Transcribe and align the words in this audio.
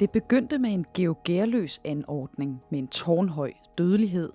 Det 0.00 0.10
begyndte 0.10 0.58
med 0.58 0.70
en 0.70 0.86
geogærløs 0.94 1.80
anordning 1.84 2.62
med 2.70 2.78
en 2.78 2.88
tårnhøj 2.88 3.52
dødelighed. 3.78 4.32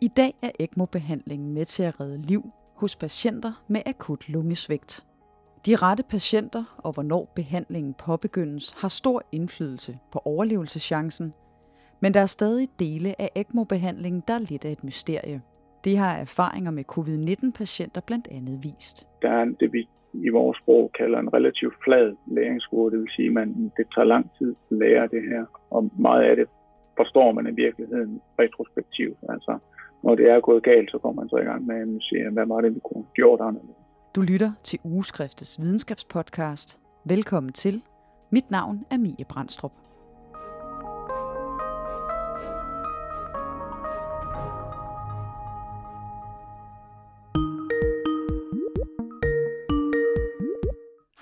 I 0.00 0.08
dag 0.08 0.34
er 0.42 0.50
ECMO-behandlingen 0.58 1.54
med 1.54 1.64
til 1.64 1.82
at 1.82 2.00
redde 2.00 2.22
liv 2.22 2.44
hos 2.74 2.96
patienter 2.96 3.64
med 3.68 3.82
akut 3.86 4.28
lungesvigt. 4.28 5.04
De 5.66 5.76
rette 5.76 6.02
patienter 6.02 6.64
og 6.78 6.92
hvornår 6.92 7.32
behandlingen 7.34 7.94
påbegyndes 7.94 8.72
har 8.72 8.88
stor 8.88 9.22
indflydelse 9.32 9.98
på 10.12 10.22
overlevelseschancen, 10.24 11.32
men 12.00 12.14
der 12.14 12.20
er 12.20 12.26
stadig 12.26 12.68
dele 12.78 13.20
af 13.20 13.30
ECMO-behandlingen, 13.34 14.22
der 14.28 14.34
er 14.34 14.38
lidt 14.38 14.64
af 14.64 14.72
et 14.72 14.84
mysterie. 14.84 15.42
Det 15.84 15.98
har 15.98 16.16
erfaringer 16.16 16.70
med 16.70 16.84
covid-19-patienter 16.84 18.00
blandt 18.00 18.28
andet 18.30 18.64
vist. 18.64 19.06
Der 19.22 19.30
er 19.30 19.44
det, 19.60 19.72
vi 19.72 19.88
i 20.12 20.28
vores 20.28 20.58
sprog 20.58 20.90
kalder 20.98 21.18
en 21.18 21.34
relativt 21.34 21.74
flad 21.84 22.16
læringskurve. 22.26 22.90
Det 22.90 22.98
vil 22.98 23.10
sige, 23.16 23.28
at 23.28 23.32
man, 23.34 23.72
det 23.76 23.86
tager 23.94 24.04
lang 24.04 24.30
tid 24.38 24.54
at 24.70 24.76
lære 24.76 25.08
det 25.08 25.22
her, 25.22 25.44
og 25.70 25.90
meget 25.98 26.22
af 26.22 26.36
det 26.36 26.46
forstår 26.96 27.32
man 27.32 27.46
i 27.46 27.54
virkeligheden 27.64 28.20
retrospektivt. 28.38 29.18
Altså, 29.28 29.58
når 30.02 30.14
det 30.14 30.30
er 30.30 30.40
gået 30.40 30.62
galt, 30.62 30.90
så 30.90 30.98
kommer 30.98 31.22
man 31.22 31.28
så 31.28 31.36
i 31.36 31.44
gang 31.44 31.66
med 31.66 31.76
at 31.80 32.02
sige, 32.02 32.30
hvad 32.30 32.46
var 32.46 32.60
det, 32.60 32.74
vi 32.74 32.80
kunne 32.84 33.04
have 33.04 33.14
gjort 33.14 33.40
anderledes. 33.40 33.76
Du 34.14 34.20
lytter 34.20 34.52
til 34.64 34.78
Ugeskriftets 34.84 35.60
videnskabspodcast. 35.60 36.80
Velkommen 37.04 37.52
til. 37.52 37.82
Mit 38.30 38.50
navn 38.50 38.84
er 38.90 38.98
Mie 38.98 39.24
Brandstrup. 39.28 39.72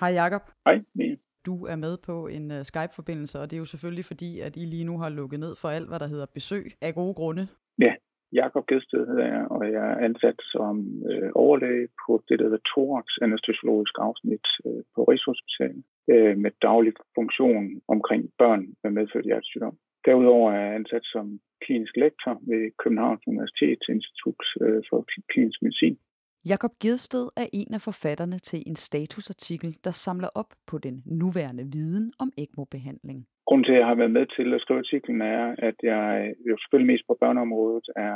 Hej 0.09 0.15
Jakob. 0.23 0.41
Hej 0.65 0.77
Mie. 0.95 1.17
Du 1.45 1.55
er 1.65 1.75
med 1.85 1.97
på 2.09 2.15
en 2.37 2.45
uh, 2.51 2.61
Skype-forbindelse, 2.69 3.35
og 3.39 3.45
det 3.47 3.55
er 3.55 3.63
jo 3.65 3.73
selvfølgelig 3.73 4.05
fordi, 4.11 4.31
at 4.47 4.53
I 4.61 4.63
lige 4.73 4.89
nu 4.89 4.95
har 4.97 5.09
lukket 5.09 5.39
ned 5.39 5.53
for 5.61 5.69
alt, 5.77 5.87
hvad 5.89 5.99
der 5.99 6.07
hedder 6.13 6.27
besøg 6.37 6.65
af 6.81 6.93
gode 7.01 7.13
grunde. 7.19 7.43
Ja, 7.85 7.93
Jakob 8.33 8.63
Gedsted 8.69 9.07
hedder 9.09 9.27
jeg, 9.35 9.43
og 9.55 9.61
jeg 9.75 9.85
er 9.93 9.97
ansat 10.07 10.39
som 10.53 10.75
øh, 11.11 11.29
overlæge 11.45 11.87
på 12.03 12.11
det, 12.27 12.39
der 12.39 12.45
hedder 12.45 12.67
thorax 12.71 13.05
anestesiologisk 13.21 13.95
afsnit 14.07 14.47
øh, 14.65 14.81
på 14.95 14.99
Rigshospitalet 15.09 15.83
øh, 16.13 16.37
med 16.43 16.51
daglig 16.61 16.93
funktion 17.17 17.65
omkring 17.87 18.23
børn 18.41 18.63
med 18.83 18.91
medfødt 18.97 19.25
hjertesygdom. 19.29 19.75
Derudover 20.05 20.51
er 20.51 20.61
jeg 20.65 20.75
ansat 20.75 21.05
som 21.13 21.25
klinisk 21.65 21.95
lektor 22.03 22.33
ved 22.51 22.61
Københavns 22.81 23.23
Universitets 23.27 23.87
Institut 23.95 24.41
øh, 24.61 24.81
for 24.89 24.97
Klinisk 25.31 25.59
Medicin. 25.61 25.97
Jakob 26.45 26.71
Gedsted 26.81 27.25
er 27.37 27.47
en 27.53 27.73
af 27.73 27.81
forfatterne 27.81 28.37
til 28.39 28.63
en 28.67 28.75
statusartikel, 28.75 29.77
der 29.83 29.91
samler 29.91 30.29
op 30.35 30.51
på 30.67 30.77
den 30.77 31.03
nuværende 31.05 31.63
viden 31.73 32.13
om 32.19 32.31
ECMO-behandling. 32.37 33.27
Grunden 33.47 33.65
til, 33.65 33.71
at 33.71 33.79
jeg 33.79 33.87
har 33.87 33.95
været 33.95 34.11
med 34.11 34.25
til 34.37 34.53
at 34.53 34.61
skrive 34.61 34.79
artiklen, 34.79 35.21
er, 35.21 35.55
at 35.57 35.75
jeg 35.83 36.33
jo 36.49 36.57
selvfølgelig 36.57 36.93
mest 36.93 37.07
på 37.07 37.17
børneområdet 37.19 37.87
er 37.95 38.15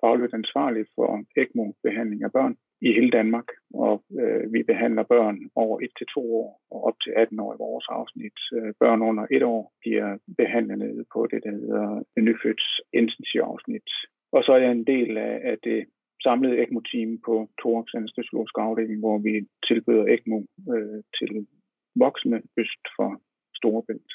fagligt 0.00 0.34
ansvarlig 0.34 0.84
for 0.94 1.08
ECMO-behandling 1.40 2.22
af 2.24 2.32
børn 2.32 2.54
i 2.80 2.88
hele 2.92 3.10
Danmark. 3.10 3.48
Og 3.74 4.04
øh, 4.20 4.52
vi 4.52 4.62
behandler 4.62 5.02
børn 5.02 5.38
over 5.54 5.76
1-2 5.80 6.20
år 6.20 6.60
og 6.70 6.84
op 6.84 6.96
til 7.02 7.12
18 7.16 7.40
år 7.40 7.54
i 7.54 7.62
vores 7.66 7.86
afsnit. 7.88 8.38
Øh, 8.56 8.72
børn 8.80 9.02
under 9.02 9.26
1 9.30 9.42
år 9.42 9.72
bliver 9.80 10.18
behandlet 10.36 11.06
på 11.14 11.26
det, 11.30 11.40
der 11.44 11.50
hedder 11.50 12.02
nyfødts 12.20 12.68
intensivafsnit. 12.92 13.88
Og 14.32 14.40
så 14.44 14.52
er 14.52 14.60
jeg 14.64 14.72
en 14.72 14.86
del 14.86 15.16
af, 15.18 15.40
af 15.50 15.56
det 15.64 15.86
samlede 16.26 16.58
ECMO-team 16.62 17.10
på 17.26 17.34
Thorax 17.60 17.86
Anestesiologisk 17.94 18.54
Afdeling, 18.58 18.98
hvor 19.04 19.18
vi 19.26 19.32
tilbyder 19.68 20.04
ECMO 20.14 20.38
øh, 20.74 21.00
til 21.18 21.32
voksne 22.02 22.38
øst 22.60 22.84
for 22.96 23.10
Storebælt. 23.58 24.12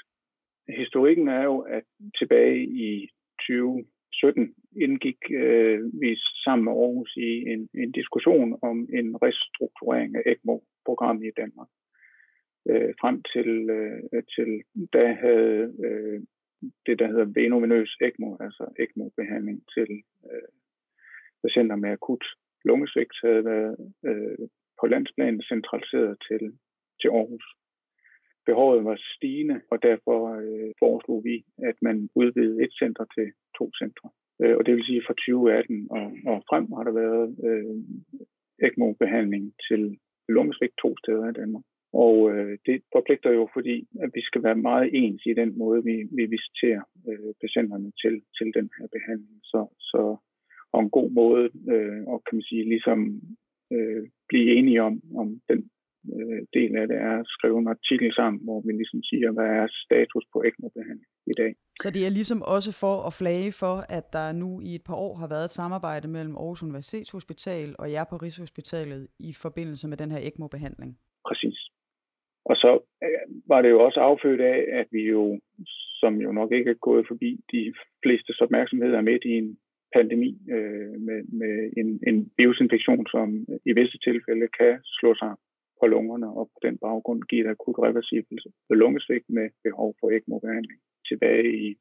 Historikken 0.82 1.28
er 1.28 1.44
jo, 1.44 1.58
at 1.78 1.84
tilbage 2.20 2.60
i 2.88 3.10
2017 3.40 4.56
indgik 4.86 5.22
øh, 5.44 5.80
vi 6.02 6.10
sammen 6.44 6.64
med 6.66 6.74
Aarhus 6.74 7.12
i 7.18 7.32
en, 7.54 7.62
en 7.84 7.92
diskussion 7.92 8.60
om 8.62 8.78
en 9.00 9.08
restrukturering 9.26 10.16
af 10.16 10.24
ECMO-programmet 10.32 11.26
i 11.28 11.38
Danmark. 11.42 11.70
Øh, 12.70 12.94
frem 13.02 13.18
til, 13.34 13.50
øh, 13.78 14.24
til 14.36 14.50
da 14.94 15.06
havde 15.26 15.60
øh, 15.86 16.20
det, 16.86 17.00
der 17.00 17.08
hedder 17.08 17.34
venovenøs 17.40 17.98
ECMO, 18.02 18.30
altså 18.46 18.64
ECMO-behandling 18.84 19.60
til 19.76 19.90
øh, 20.32 20.50
patienter 21.44 21.76
med 21.76 21.90
akut 21.90 22.26
lungesvigt, 22.66 23.16
havde 23.24 23.46
været 23.46 23.76
øh, 24.10 24.48
på 24.80 24.88
landsplan 24.88 25.42
centraliseret 25.42 26.18
til, 26.28 26.44
til 27.02 27.10
Aarhus 27.18 27.48
behovet 28.46 28.84
var 28.90 28.98
stigende, 29.16 29.62
og 29.72 29.78
derfor 29.84 30.20
øh, 30.46 30.72
foreslog 30.80 31.20
vi, 31.24 31.36
at 31.70 31.78
man 31.82 32.10
udvidede 32.16 32.64
et 32.64 32.74
center 32.82 33.06
til 33.16 33.28
to 33.58 33.66
centre. 33.82 34.10
Øh, 34.42 34.58
og 34.58 34.66
det 34.66 34.74
vil 34.76 34.86
sige 34.86 35.04
fra 35.08 35.14
2018 35.14 35.88
og, 35.98 36.06
og 36.32 36.38
frem 36.50 36.66
har 36.76 36.84
der 36.84 36.96
været 37.04 37.28
øh, 37.50 37.78
ECMO-behandling 38.66 39.46
til 39.68 39.82
lungesvigt 40.36 40.76
to 40.84 40.90
steder 41.02 41.26
i 41.30 41.38
Danmark. 41.42 41.66
Og 41.94 42.16
øh, 42.32 42.58
det 42.66 42.78
forpligter 42.96 43.32
jo, 43.40 43.50
fordi 43.56 43.88
at 44.04 44.10
vi 44.14 44.22
skal 44.30 44.44
være 44.44 44.66
meget 44.70 44.90
ens 44.94 45.24
i 45.26 45.34
den 45.42 45.58
måde, 45.58 45.84
vi, 45.90 45.96
vi 46.18 46.26
visiterer 46.36 46.84
øh, 47.10 47.32
patienterne 47.44 47.92
til, 48.02 48.16
til 48.38 48.48
den 48.58 48.70
her 48.78 48.88
behandling. 48.96 49.40
Så, 49.52 49.60
så 49.92 50.02
og 50.74 50.80
en 50.82 50.90
god 50.90 51.10
måde, 51.12 51.46
øh, 51.74 52.02
og 52.12 52.24
kan 52.26 52.36
man 52.38 52.48
sige, 52.50 52.70
ligesom 52.70 53.00
øh, 53.74 54.04
blive 54.30 54.48
enige 54.58 54.82
om, 54.82 55.02
om 55.22 55.28
den 55.50 55.60
øh, 56.16 56.42
del 56.54 56.72
af 56.82 56.88
det 56.88 56.98
er 56.98 57.16
at 57.20 57.26
skrive 57.36 57.58
en 57.60 57.68
artikel 57.68 58.14
sammen, 58.14 58.44
hvor 58.44 58.62
vi 58.66 58.72
ligesom 58.72 59.04
siger, 59.04 59.32
hvad 59.32 59.50
er 59.62 59.68
status 59.86 60.26
på 60.34 60.44
ECMO-behandling 60.48 61.12
i 61.28 61.36
dag. 61.42 61.52
Så 61.84 61.90
det 61.96 62.06
er 62.06 62.10
ligesom 62.10 62.42
også 62.42 62.72
for 62.84 62.96
at 63.08 63.14
flage 63.14 63.52
for, 63.64 63.76
at 63.98 64.06
der 64.14 64.32
nu 64.32 64.50
i 64.70 64.76
et 64.76 64.84
par 64.84 64.96
år 64.96 65.16
har 65.16 65.28
været 65.28 65.46
et 65.46 65.58
samarbejde 65.60 66.08
mellem 66.08 66.36
Aarhus 66.36 66.64
Universitetshospital 66.64 67.76
og 67.80 67.92
jer 67.92 68.06
på 68.10 68.16
Rigshospitalet 68.18 69.08
i 69.20 69.32
forbindelse 69.44 69.88
med 69.88 69.98
den 69.98 70.12
her 70.12 70.20
ECMO-behandling? 70.28 70.92
Præcis. 71.28 71.60
Og 72.46 72.56
så 72.56 72.72
øh, 73.04 73.26
var 73.48 73.62
det 73.62 73.70
jo 73.70 73.80
også 73.86 74.00
affødt 74.00 74.42
af, 74.42 74.60
at 74.80 74.88
vi 74.92 75.02
jo, 75.16 75.40
som 76.02 76.14
jo 76.26 76.32
nok 76.32 76.52
ikke 76.52 76.70
er 76.70 76.86
gået 76.88 77.08
forbi 77.08 77.40
de 77.52 77.74
fleste 78.04 78.32
opmærksomhed, 78.42 78.94
er 78.94 79.02
midt 79.02 79.24
i 79.26 79.34
en 79.42 79.58
pandemi 79.96 80.32
øh, 80.56 80.94
med, 81.08 81.20
med 81.42 81.54
en, 81.78 81.90
en 82.08 82.32
virusinfektion, 82.38 83.06
som 83.08 83.28
i 83.66 83.72
visse 83.80 83.98
tilfælde 84.08 84.48
kan 84.60 84.74
slå 84.84 85.16
sig 85.16 85.34
på 85.80 85.88
lungerne, 85.88 86.28
og 86.40 86.46
på 86.54 86.60
den 86.68 86.78
baggrund 86.78 87.22
give 87.30 87.42
et 87.46 87.50
akut 87.54 87.78
reversibelt 87.86 88.44
lungesvigt 88.70 89.30
med 89.30 89.50
behov 89.64 89.96
for 90.00 90.08
ECMO-behandling. 90.16 90.80
Tilbage 91.10 91.50
i 91.68 91.76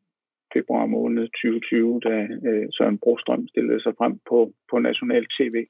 februar 0.53 0.87
måned 0.87 1.25
2020, 1.29 2.01
da 2.01 2.17
øh, 2.49 2.67
Søren 2.77 2.99
Brostrøm 2.99 3.49
stillede 3.49 3.83
sig 3.83 3.95
frem 3.99 4.15
på, 4.29 4.53
på 4.71 4.79
national 4.79 5.27
tv 5.39 5.67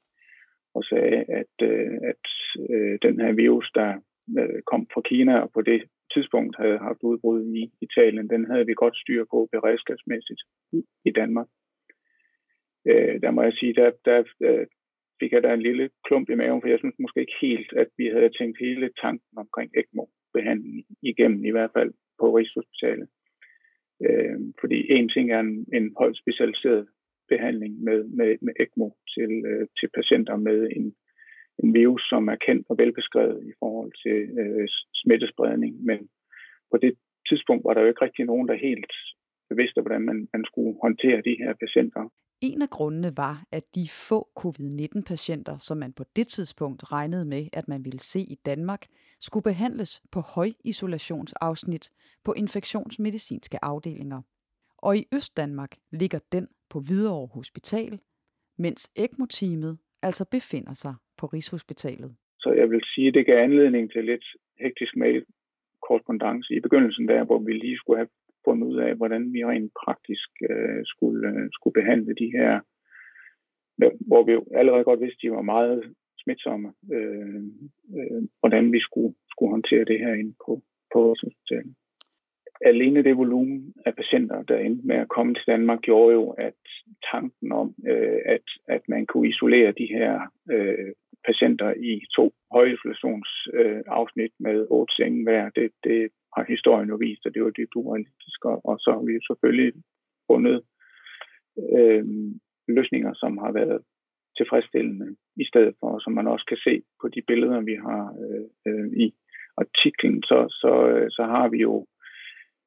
og 0.75 0.83
sagde, 0.83 1.17
at, 1.41 1.55
øh, 1.69 1.97
at 2.11 2.25
øh, 2.69 2.99
den 3.01 3.15
her 3.23 3.31
virus, 3.31 3.71
der 3.75 3.89
øh, 4.39 4.61
kom 4.71 4.87
fra 4.93 5.01
Kina 5.01 5.39
og 5.39 5.49
på 5.53 5.61
det 5.61 5.81
tidspunkt 6.13 6.57
havde 6.61 6.77
haft 6.87 7.03
udbrud 7.03 7.41
i 7.61 7.71
Italien, 7.81 8.29
den 8.29 8.45
havde 8.51 8.65
vi 8.65 8.73
godt 8.73 8.97
styr 8.97 9.23
på 9.31 9.49
beredskabsmæssigt 9.51 10.41
i 11.05 11.11
Danmark. 11.11 11.47
Øh, 12.89 13.21
der 13.21 13.31
må 13.31 13.41
jeg 13.43 13.53
sige, 13.53 13.73
der, 13.73 13.91
der, 14.05 14.23
fik 15.21 15.31
jeg 15.33 15.43
da 15.43 15.53
en 15.53 15.67
lille 15.69 15.89
klump 16.07 16.29
i 16.29 16.35
maven, 16.35 16.61
for 16.61 16.69
jeg 16.69 16.79
synes 16.79 16.95
måske 16.99 17.19
ikke 17.19 17.41
helt, 17.41 17.69
at 17.81 17.89
vi 17.97 18.05
havde 18.15 18.37
tænkt 18.37 18.57
hele 18.65 18.87
tanken 19.03 19.33
omkring 19.43 19.69
ECMO-behandling 19.79 20.85
igennem, 21.11 21.45
i 21.45 21.53
hvert 21.55 21.73
fald 21.77 21.91
på 22.19 22.25
Rigshospitalet. 22.37 23.07
Øh, 24.05 24.37
fordi 24.61 24.77
en 24.97 25.09
ting 25.09 25.25
er 25.31 25.39
en, 25.39 25.65
en 25.77 25.85
højt 26.01 26.17
specialiseret 26.17 26.87
behandling 27.29 27.73
med, 27.87 27.99
med, 28.17 28.29
med 28.45 28.53
ECMO 28.63 28.87
til, 29.15 29.31
øh, 29.49 29.67
til 29.79 29.89
patienter 29.97 30.35
med 30.47 30.59
en, 30.77 30.85
en 31.63 31.73
virus, 31.73 32.03
som 32.11 32.23
er 32.27 32.39
kendt 32.45 32.63
og 32.69 32.77
velbeskrevet 32.77 33.39
i 33.51 33.53
forhold 33.59 33.91
til 34.03 34.19
øh, 34.41 34.67
smittespredning. 35.01 35.73
Men 35.89 35.99
på 36.71 36.77
det 36.83 36.93
tidspunkt 37.29 37.63
var 37.65 37.73
der 37.73 37.81
jo 37.81 37.87
ikke 37.87 38.05
rigtig 38.05 38.25
nogen, 38.25 38.47
der 38.47 38.65
helt 38.69 38.93
vidste, 39.57 39.81
hvordan 39.81 40.01
man, 40.01 40.27
man 40.33 40.45
skulle 40.45 40.75
håndtere 40.81 41.21
de 41.21 41.35
her 41.39 41.53
patienter. 41.53 42.09
En 42.41 42.61
af 42.61 42.69
grundene 42.69 43.17
var, 43.17 43.43
at 43.51 43.63
de 43.75 43.87
få 44.09 44.29
covid-19-patienter, 44.35 45.57
som 45.57 45.77
man 45.77 45.93
på 45.93 46.03
det 46.15 46.27
tidspunkt 46.27 46.91
regnede 46.91 47.25
med, 47.25 47.47
at 47.53 47.67
man 47.67 47.85
ville 47.85 47.99
se 47.99 48.19
i 48.19 48.37
Danmark, 48.45 48.85
skulle 49.19 49.43
behandles 49.43 50.01
på 50.11 50.19
højisolationsafsnit 50.19 51.91
på 52.23 52.33
infektionsmedicinske 52.33 53.65
afdelinger. 53.65 54.21
Og 54.77 54.97
i 54.97 55.07
Østdanmark 55.13 55.75
ligger 55.91 56.19
den 56.31 56.47
på 56.69 56.79
Hvidovre 56.79 57.27
Hospital, 57.27 57.99
mens 58.57 58.91
ECMO-teamet 58.95 59.77
altså 60.01 60.25
befinder 60.25 60.73
sig 60.73 60.95
på 61.17 61.25
Rigshospitalet. 61.25 62.15
Så 62.39 62.53
jeg 62.57 62.69
vil 62.69 62.81
sige, 62.95 63.07
at 63.07 63.13
det 63.13 63.25
gav 63.25 63.37
anledning 63.37 63.91
til 63.91 64.05
lidt 64.05 64.25
hektisk 64.59 64.95
mail 64.95 65.25
korrespondence 65.87 66.53
i 66.53 66.59
begyndelsen 66.59 67.07
der, 67.07 67.23
hvor 67.23 67.39
vi 67.39 67.53
lige 67.53 67.77
skulle 67.77 67.99
have 67.99 68.09
fundet 68.45 68.67
ud 68.67 68.77
af, 68.77 68.95
hvordan 68.95 69.33
vi 69.33 69.45
rent 69.45 69.71
praktisk 69.83 70.29
øh, 70.49 70.81
skulle, 70.85 71.27
øh, 71.29 71.49
skulle 71.53 71.73
behandle 71.73 72.13
de 72.21 72.31
her, 72.37 72.59
hvor 74.07 74.23
vi 74.23 74.31
jo 74.31 74.43
allerede 74.55 74.83
godt 74.83 75.01
vidste, 75.01 75.19
at 75.19 75.21
de 75.21 75.31
var 75.31 75.41
meget 75.41 75.93
smitsomme, 76.23 76.73
øh, 76.93 77.43
øh, 77.97 78.21
hvordan 78.39 78.73
vi 78.73 78.79
skulle, 78.79 79.13
skulle 79.31 79.51
håndtere 79.51 79.85
det 79.85 79.99
her 79.99 80.13
inde 80.13 80.33
på, 80.45 80.61
på 80.93 80.99
hospitalet. 81.07 81.75
alene 82.65 83.03
det 83.03 83.17
volumen 83.17 83.73
af 83.85 83.95
patienter, 83.95 84.43
der 84.43 84.57
endte 84.57 84.87
med 84.87 84.95
at 84.95 85.09
komme 85.09 85.33
til 85.33 85.43
Danmark, 85.47 85.81
gjorde 85.81 86.13
jo, 86.13 86.29
at 86.29 86.61
tanken 87.11 87.51
om, 87.51 87.75
øh, 87.87 88.19
at, 88.25 88.47
at 88.67 88.81
man 88.87 89.05
kunne 89.05 89.29
isolere 89.29 89.71
de 89.71 89.87
her 89.97 90.21
øh, 90.51 90.91
patienter 91.27 91.73
i 91.91 92.01
to 92.15 92.33
højinflationsafsnit 92.51 94.33
øh, 94.39 94.43
med 94.45 94.67
otte 94.69 94.95
senge 94.95 95.23
hver, 95.23 95.49
det, 95.49 95.71
det 95.83 96.09
har 96.35 96.45
historien 96.53 96.89
jo 96.89 96.95
vist, 96.95 97.25
at 97.25 97.33
det 97.33 97.43
var 97.43 97.49
dybt 97.49 97.75
urealistisk, 97.75 98.45
og, 98.45 98.65
og 98.65 98.75
så 98.79 98.89
har 98.91 99.03
vi 99.09 99.25
selvfølgelig 99.27 99.73
fundet 100.29 100.57
øh, 101.77 102.05
løsninger, 102.67 103.13
som 103.13 103.37
har 103.37 103.51
været 103.51 103.81
tilfredsstillende, 104.37 105.15
i 105.43 105.45
stedet 105.45 105.75
for, 105.79 105.99
som 105.99 106.13
man 106.13 106.27
også 106.27 106.45
kan 106.45 106.57
se 106.57 106.83
på 107.01 107.07
de 107.07 107.21
billeder, 107.27 107.61
vi 107.61 107.75
har 107.75 108.03
øh, 108.25 108.45
øh 108.67 108.91
i 109.05 109.13
artiklen, 109.57 110.23
så, 110.23 110.39
så, 110.61 110.73
øh, 110.93 111.07
så 111.17 111.23
har 111.23 111.47
vi 111.49 111.57
jo 111.57 111.85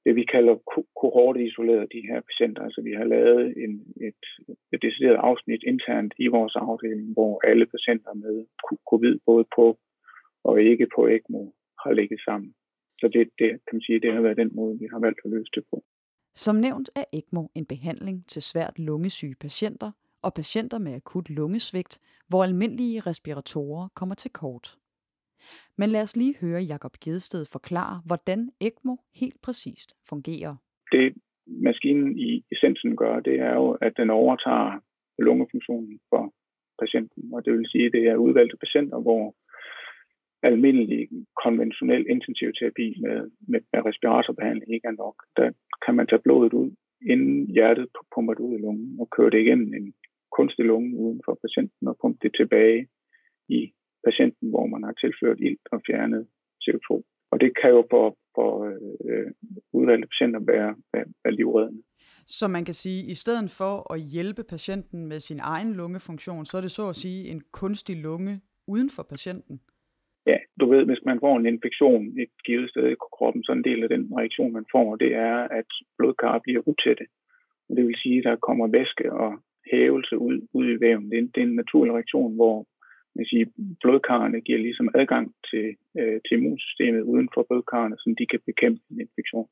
det, 0.05 0.17
vi 0.17 0.25
kalder 0.25 0.55
kohorteisoleret 1.01 1.93
de 1.93 2.07
her 2.11 2.21
patienter. 2.21 2.63
Altså 2.63 2.81
vi 2.83 2.93
har 2.93 3.05
lavet 3.05 3.55
en, 3.65 3.75
et, 4.09 4.25
et 4.73 4.83
decideret 4.83 5.17
afsnit 5.29 5.63
internt 5.67 6.15
i 6.19 6.27
vores 6.27 6.57
afdeling, 6.57 7.13
hvor 7.13 7.41
alle 7.51 7.67
patienter 7.67 8.15
med 8.15 8.47
covid, 8.91 9.19
både 9.27 9.45
på 9.57 9.79
og 10.45 10.63
ikke 10.63 10.87
på 10.95 11.07
ECMO, 11.07 11.45
har 11.83 11.93
ligget 11.93 12.21
sammen. 12.25 12.55
Så 13.01 13.09
det, 13.13 13.31
det 13.39 13.49
kan 13.49 13.73
man 13.73 13.83
sige, 13.83 14.01
det 14.01 14.13
har 14.15 14.21
været 14.21 14.37
den 14.37 14.51
måde, 14.55 14.79
vi 14.79 14.87
har 14.93 14.99
valgt 14.99 15.21
at 15.25 15.31
løse 15.31 15.51
det 15.55 15.65
på. 15.71 15.85
Som 16.35 16.57
nævnt 16.57 16.91
er 16.95 17.05
ECMO 17.13 17.47
en 17.55 17.67
behandling 17.67 18.27
til 18.29 18.43
svært 18.43 18.79
lungesyge 18.79 19.35
patienter 19.41 19.91
og 20.23 20.35
patienter 20.35 20.79
med 20.79 20.95
akut 20.95 21.31
lungesvigt, 21.31 22.01
hvor 22.29 22.45
almindelige 22.45 23.01
respiratorer 23.01 23.89
kommer 23.95 24.15
til 24.15 24.31
kort. 24.31 24.79
Men 25.79 25.89
lad 25.91 26.03
os 26.03 26.17
lige 26.17 26.37
høre 26.41 26.63
Jakob 26.63 26.97
Gedsted 27.05 27.45
forklare, 27.53 28.03
hvordan 28.07 28.51
ECMO 28.61 28.97
helt 29.15 29.43
præcist 29.43 29.97
fungerer. 30.09 30.57
Det 30.93 31.15
maskinen 31.47 32.19
i 32.19 32.45
essensen 32.53 32.97
gør, 32.97 33.21
det 33.21 33.41
er 33.41 33.55
jo, 33.55 33.71
at 33.71 33.93
den 33.97 34.11
overtager 34.11 34.81
lungefunktionen 35.19 36.01
for 36.11 36.35
patienten. 36.79 37.35
Og 37.35 37.45
det 37.45 37.53
vil 37.53 37.69
sige, 37.69 37.87
at 37.87 37.93
det 37.93 38.05
er 38.07 38.17
udvalgte 38.17 38.57
patienter, 38.57 38.99
hvor 39.01 39.35
almindelig 40.51 41.09
konventionel 41.45 42.05
intensivterapi 42.15 42.87
med, 43.05 43.19
med, 43.51 43.61
med 43.73 43.81
respiratorbehandling 43.89 44.75
ikke 44.75 44.89
er 44.93 45.01
nok. 45.05 45.17
Der 45.37 45.49
kan 45.85 45.95
man 45.95 46.07
tage 46.07 46.25
blodet 46.27 46.53
ud, 46.53 46.71
inden 47.13 47.51
hjertet 47.57 47.87
pumper 48.15 48.35
det 48.35 48.41
ud 48.47 48.55
i 48.55 48.63
lungen, 48.65 49.01
og 49.01 49.07
køre 49.17 49.31
det 49.31 49.41
igennem 49.41 49.75
en 49.75 49.95
kunstig 50.37 50.65
lunge 50.65 50.97
uden 51.03 51.21
for 51.25 51.35
patienten, 51.45 51.89
og 51.89 51.97
pumpe 52.01 52.19
det 52.23 52.33
tilbage 52.41 52.81
i 53.49 53.61
patienten, 54.07 54.47
hvor 54.51 54.67
man 54.67 54.83
har 54.83 54.93
tilført 54.93 55.39
ilt 55.41 55.67
og 55.73 55.81
fjernet 55.87 56.23
CO2. 56.65 56.89
Og 57.33 57.41
det 57.41 57.51
kan 57.61 57.71
jo 57.71 57.87
for, 57.91 58.17
for 58.35 58.51
øh, 59.09 59.31
udvalgte 59.73 60.09
patienter 60.13 60.41
være, 60.53 60.71
være, 60.93 61.07
være 61.25 61.35
livreddende. 61.35 61.83
Så 62.27 62.49
man 62.49 62.65
kan 62.65 62.75
sige, 62.75 63.01
at 63.05 63.11
i 63.11 63.15
stedet 63.15 63.51
for 63.51 63.93
at 63.93 64.01
hjælpe 64.01 64.45
patienten 64.45 65.07
med 65.07 65.21
sin 65.21 65.41
egen 65.41 65.73
lungefunktion, 65.75 66.45
så 66.47 66.57
er 66.57 66.61
det 66.61 66.71
så 66.71 66.89
at 66.89 66.97
sige 66.97 67.29
en 67.29 67.41
kunstig 67.53 67.97
lunge 67.97 68.41
uden 68.67 68.91
for 68.91 69.03
patienten? 69.03 69.61
Ved, 70.75 70.85
hvis 70.85 71.05
man 71.05 71.21
får 71.21 71.37
en 71.37 71.47
infektion 71.47 72.03
et 72.19 72.33
givet 72.47 72.71
sted 72.71 72.87
i 72.91 73.03
kroppen, 73.17 73.45
så 73.45 73.53
en 73.53 73.65
del 73.65 73.83
af 73.83 73.89
den 73.89 74.05
reaktion, 74.19 74.53
man 74.53 74.67
får, 74.73 74.97
det 74.97 75.15
er, 75.15 75.37
at 75.61 75.71
blodkar 75.99 76.39
bliver 76.39 76.63
utætte. 76.71 77.07
Og 77.69 77.77
Det 77.77 77.87
vil 77.87 77.97
sige, 78.03 78.19
at 78.19 78.25
der 78.25 78.37
kommer 78.37 78.67
væske 78.67 79.13
og 79.13 79.31
hævelse 79.73 80.19
ud, 80.19 80.37
ud 80.59 80.67
i 80.71 80.81
væven. 80.81 81.11
Det 81.11 81.17
er, 81.19 81.23
en, 81.23 81.31
det 81.35 81.41
er 81.41 81.47
en 81.47 81.61
naturlig 81.63 81.93
reaktion, 81.95 82.35
hvor 82.35 82.67
man 83.17 83.27
siger, 83.27 83.47
blodkarrene 83.83 84.41
giver 84.41 84.59
ligesom 84.59 84.89
adgang 84.95 85.35
til, 85.51 85.67
øh, 85.99 86.21
til 86.25 86.37
immunsystemet 86.39 87.03
uden 87.03 87.29
for 87.35 87.43
blodkarrene, 87.49 87.97
så 87.99 88.15
de 88.19 88.27
kan 88.27 88.41
bekæmpe 88.47 88.81
en 88.91 89.01
infektion. 89.01 89.49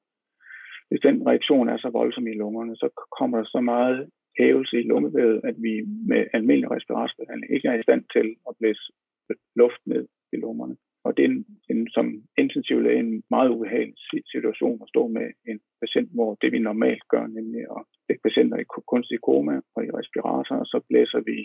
Hvis 0.88 1.00
den 1.00 1.26
reaktion 1.26 1.68
er 1.68 1.78
så 1.78 1.88
voldsom 1.90 2.26
i 2.26 2.34
lungerne, 2.42 2.76
så 2.76 2.88
kommer 3.18 3.38
der 3.38 3.44
så 3.44 3.60
meget 3.60 4.10
hævelse 4.38 4.80
i 4.80 4.88
lungevævet, 4.90 5.40
at 5.44 5.56
vi 5.58 5.72
med 6.10 6.22
almindelig 6.32 6.70
respiratorbehandling 6.70 7.54
ikke 7.54 7.68
er 7.68 7.78
i 7.78 7.82
stand 7.82 8.04
til 8.14 8.26
at 8.48 8.54
blæse 8.58 8.84
luft 9.56 9.82
ned 9.86 10.04
i 10.32 10.36
lungerne. 10.36 10.76
Og 11.04 11.16
det 11.16 11.24
er 11.24 11.28
en, 11.28 11.46
en, 11.70 11.88
som 11.96 12.06
intensivlæge 12.38 12.98
en 12.98 13.22
meget 13.30 13.50
ubehagelig 13.50 14.24
situation 14.34 14.82
at 14.82 14.88
stå 14.88 15.06
med 15.06 15.26
en 15.50 15.60
patient, 15.80 16.10
hvor 16.14 16.34
det 16.42 16.52
vi 16.52 16.58
normalt 16.58 17.08
gør, 17.08 17.26
nemlig 17.26 17.62
at 17.76 17.82
lægge 18.08 18.22
patienter 18.22 18.56
i 18.58 18.70
kunstig 18.92 19.20
koma 19.20 19.60
og 19.74 19.84
i 19.84 19.90
respirator, 19.98 20.56
og 20.56 20.66
så 20.66 20.80
blæser 20.88 21.20
vi 21.20 21.36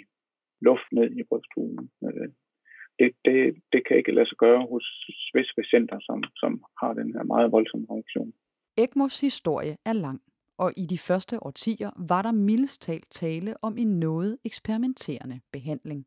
luft 0.62 0.88
ned 0.92 1.09
i 1.19 1.24
brysthulen. 1.30 1.89
Øh, 2.06 2.30
det, 3.00 3.09
det, 3.25 3.38
det 3.74 3.88
kan 3.88 3.98
ikke 3.98 4.12
lade 4.12 4.30
sig 4.30 4.38
gøre 4.38 4.62
hos 4.71 4.86
visse 5.33 5.54
patienter, 5.60 6.00
som, 6.00 6.24
som 6.42 6.63
har 6.81 6.94
den 6.94 7.13
her 7.15 7.24
meget 7.24 7.51
voldsomme 7.51 7.88
reaktion. 7.92 8.33
ECMOs 8.77 9.21
historie 9.21 9.77
er 9.86 9.94
lang, 9.94 10.21
og 10.57 10.74
i 10.77 10.86
de 10.86 10.98
første 10.98 11.44
årtier 11.44 11.92
var 12.10 12.21
der 12.21 12.31
mildest 12.31 12.81
talt 12.81 13.10
tale 13.10 13.53
om 13.62 13.77
en 13.77 14.00
noget 14.00 14.38
eksperimenterende 14.45 15.39
behandling. 15.51 16.06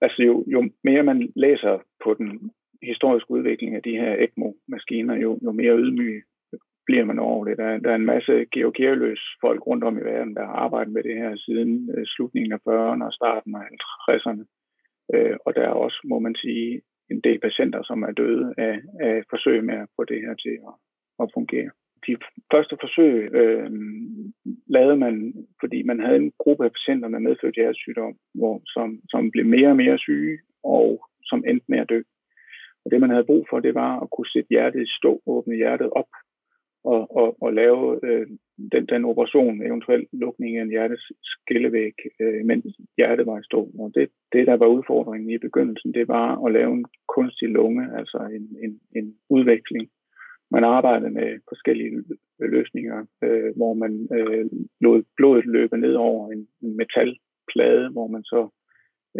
Altså 0.00 0.22
jo, 0.22 0.44
jo 0.46 0.70
mere 0.84 1.02
man 1.02 1.32
læser 1.36 1.74
på 2.04 2.14
den 2.14 2.50
historisk 2.82 3.30
udvikling 3.30 3.74
af 3.74 3.82
de 3.82 3.96
her 3.96 4.12
ECMO-maskiner, 4.24 5.14
jo, 5.14 5.38
jo 5.44 5.52
mere 5.52 5.78
ydmyg 5.78 6.22
bliver 6.86 7.04
man 7.04 7.18
over 7.18 7.44
det. 7.44 7.58
Der, 7.58 7.78
der 7.78 7.90
er 7.90 7.94
en 7.94 8.12
masse 8.14 8.46
georgieløs 8.52 9.20
folk 9.40 9.66
rundt 9.66 9.84
om 9.84 9.98
i 9.98 10.00
verden, 10.00 10.34
der 10.34 10.44
har 10.46 10.52
arbejdet 10.52 10.92
med 10.92 11.02
det 11.02 11.16
her 11.16 11.36
siden 11.36 11.90
øh, 11.96 12.04
slutningen 12.06 12.52
af 12.52 12.60
40'erne 12.68 13.04
og 13.04 13.12
starten 13.12 13.54
af 13.54 13.66
50'erne. 14.08 14.44
Øh, 15.14 15.36
og 15.46 15.54
der 15.54 15.62
er 15.62 15.74
også, 15.84 16.00
må 16.04 16.18
man 16.18 16.34
sige, 16.34 16.82
en 17.10 17.20
del 17.20 17.38
patienter, 17.40 17.82
som 17.82 18.02
er 18.02 18.12
døde 18.12 18.54
af, 18.58 18.74
af 19.00 19.22
forsøg 19.30 19.64
med 19.64 19.74
at 19.74 19.88
få 19.96 20.04
det 20.04 20.20
her 20.20 20.34
til 20.34 20.54
at, 20.68 20.74
at 21.22 21.30
fungere. 21.34 21.70
De 22.06 22.16
første 22.52 22.76
forsøg 22.80 23.34
øh, 23.34 23.70
lavede 24.66 24.96
man, 24.96 25.34
fordi 25.60 25.82
man 25.82 26.00
havde 26.00 26.16
en 26.16 26.32
gruppe 26.38 26.64
af 26.64 26.72
patienter 26.72 27.08
med 27.08 27.20
medfødt 27.20 27.54
hjertesygdom, 27.54 28.14
hvor, 28.34 28.62
som, 28.66 29.00
som 29.08 29.30
blev 29.30 29.46
mere 29.46 29.68
og 29.68 29.76
mere 29.76 29.98
syge 29.98 30.38
og 30.64 31.08
som 31.22 31.44
endte 31.46 31.66
med 31.68 31.78
at 31.78 31.88
dø. 31.88 32.02
Og 32.84 32.90
det, 32.90 33.00
man 33.00 33.10
havde 33.10 33.24
brug 33.24 33.46
for, 33.50 33.60
det 33.60 33.74
var 33.74 34.00
at 34.00 34.10
kunne 34.10 34.30
sætte 34.32 34.48
hjertet 34.50 34.82
i 34.82 34.96
stå, 34.98 35.22
åbne 35.26 35.56
hjertet 35.56 35.90
op 35.90 36.10
og, 36.84 37.16
og, 37.16 37.42
og 37.42 37.54
lave 37.54 38.00
øh, 38.06 38.26
den, 38.72 38.86
den 38.86 39.04
operation, 39.04 39.62
eventuelt 39.62 40.08
lukning 40.12 40.56
af 40.56 40.62
en 40.62 40.70
hjertes 40.70 41.12
skillevæg, 41.22 41.94
øh, 42.20 42.44
mens 42.44 42.64
hjertet 42.96 43.26
var 43.26 43.38
i 43.38 43.44
stå. 43.44 43.60
Og 43.78 43.92
det, 43.94 44.08
det, 44.32 44.46
der 44.46 44.56
var 44.56 44.66
udfordringen 44.66 45.30
i 45.30 45.38
begyndelsen, 45.38 45.94
det 45.94 46.08
var 46.08 46.46
at 46.46 46.52
lave 46.52 46.72
en 46.72 46.84
kunstig 47.08 47.48
lunge, 47.48 47.98
altså 47.98 48.18
en, 48.36 48.56
en, 48.64 48.80
en 48.96 49.14
udveksling. 49.30 49.88
Man 50.50 50.64
arbejdede 50.64 51.10
med 51.10 51.38
forskellige 51.48 52.04
løsninger, 52.38 53.06
øh, 53.24 53.56
hvor 53.56 53.74
man 53.74 54.08
øh, 54.12 54.46
lod 54.80 55.02
blodet 55.16 55.46
løbe 55.46 55.76
ned 55.76 55.94
over 55.94 56.32
en, 56.32 56.48
en 56.62 56.76
metalplade, 56.76 57.88
hvor 57.92 58.06
man 58.06 58.24
så 58.24 58.48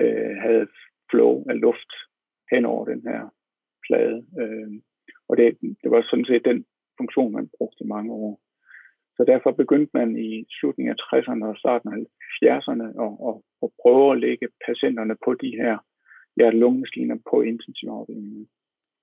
øh, 0.01 0.37
havde 0.37 0.67
flow 1.11 1.45
af 1.51 1.61
luft 1.61 1.93
hen 2.53 2.65
over 2.65 2.85
den 2.85 3.03
her 3.07 3.31
plade. 3.87 4.27
Øh, 4.41 4.71
og 5.29 5.37
det, 5.37 5.47
det 5.83 5.91
var 5.91 6.03
sådan 6.11 6.25
set 6.31 6.45
den 6.45 6.65
funktion, 6.99 7.33
man 7.33 7.51
brugte 7.59 7.85
i 7.85 7.93
mange 7.95 8.13
år. 8.13 8.41
Så 9.17 9.25
derfor 9.25 9.51
begyndte 9.53 9.91
man 9.95 10.19
i 10.19 10.47
slutningen 10.57 10.95
af 10.95 10.99
60'erne 11.09 11.45
og 11.51 11.57
starten 11.57 11.89
af 11.93 11.99
70'erne 12.43 12.87
at, 13.05 13.13
at, 13.29 13.35
at 13.63 13.69
prøve 13.83 14.13
at 14.13 14.21
lægge 14.21 14.47
patienterne 14.67 15.17
på 15.25 15.35
de 15.35 15.51
her 15.61 15.75
hjerte-lungemaskiner 16.37 17.19
på 17.31 17.37
intensivafdelingen. 17.41 18.49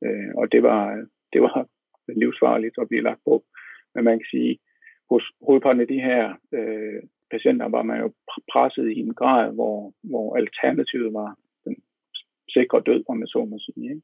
Øh, 0.05 0.31
og 0.39 0.51
det 0.51 0.63
var, 0.63 1.05
det 1.33 1.41
var 1.41 1.67
livsfarligt 2.07 2.75
at 2.81 2.87
blive 2.87 3.03
lagt 3.03 3.21
på. 3.25 3.43
Men 3.95 4.03
man 4.03 4.17
kan 4.19 4.29
sige, 4.31 4.59
hos 5.09 5.23
hovedparten 5.45 5.81
af 5.81 5.87
de 5.87 6.01
her 6.09 6.23
øh, 6.57 7.01
patienter 7.31 7.67
var 7.69 7.83
man 7.83 7.99
jo 8.03 8.07
presset 8.51 8.91
i 8.91 8.99
en 8.99 9.13
grad, 9.13 9.53
hvor, 9.53 9.93
hvor 10.03 10.37
alternativet 10.37 11.13
var 11.13 11.35
den 11.65 11.75
sikre 12.49 12.83
død, 12.85 13.03
om 13.07 13.17
man 13.17 13.27
så 13.27 13.45
må 13.45 13.57
sige. 13.59 13.89
Ikke? 13.89 14.01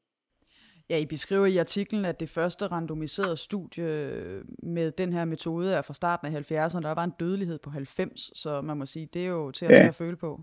Ja, 0.89 0.98
I 1.00 1.06
beskriver 1.06 1.46
i 1.46 1.58
artiklen, 1.58 2.06
at 2.06 2.20
det 2.20 2.29
første 2.29 2.67
randomiserede 2.67 3.38
studie 3.38 3.86
med 4.63 4.91
den 4.91 5.13
her 5.13 5.25
metode 5.25 5.74
er 5.74 5.82
fra 5.82 5.94
starten 5.94 6.27
af 6.27 6.32
70'erne. 6.32 6.82
Der 6.82 6.96
var 6.96 7.03
en 7.03 7.20
dødelighed 7.20 7.60
på 7.60 7.70
90, 7.70 8.38
så 8.41 8.62
man 8.62 8.77
må 8.77 8.86
sige, 8.86 9.10
det 9.13 9.25
er 9.25 9.29
jo 9.29 9.51
til 9.51 9.65
at, 9.65 9.72
ja. 9.72 9.88
at 9.88 9.96
føle 9.96 10.17
på. 10.17 10.41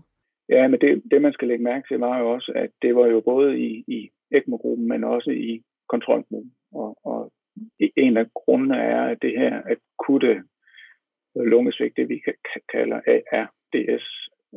Ja, 0.49 0.67
men 0.67 0.81
det, 0.81 1.03
det 1.11 1.21
man 1.21 1.33
skal 1.33 1.47
lægge 1.47 1.63
mærke 1.63 1.87
til 1.87 1.99
var 1.99 2.19
jo 2.19 2.31
også, 2.31 2.51
at 2.55 2.69
det 2.81 2.95
var 2.95 3.07
jo 3.07 3.21
både 3.21 3.59
i, 3.59 3.83
i 3.87 4.09
ECMO-gruppen, 4.31 4.87
men 4.87 5.03
også 5.03 5.31
i 5.31 5.63
kontrolgruppen. 5.89 6.51
Og, 6.71 6.97
og 7.05 7.31
en 7.95 8.17
af 8.17 8.25
grundene 8.33 8.77
er, 8.77 9.03
at 9.03 9.17
det 9.21 9.31
her 9.39 9.61
akutte 9.75 10.43
lungesvigt, 11.35 11.97
det 11.97 12.09
vi 12.09 12.21
kalder 12.71 12.99
ARDS, 13.31 14.05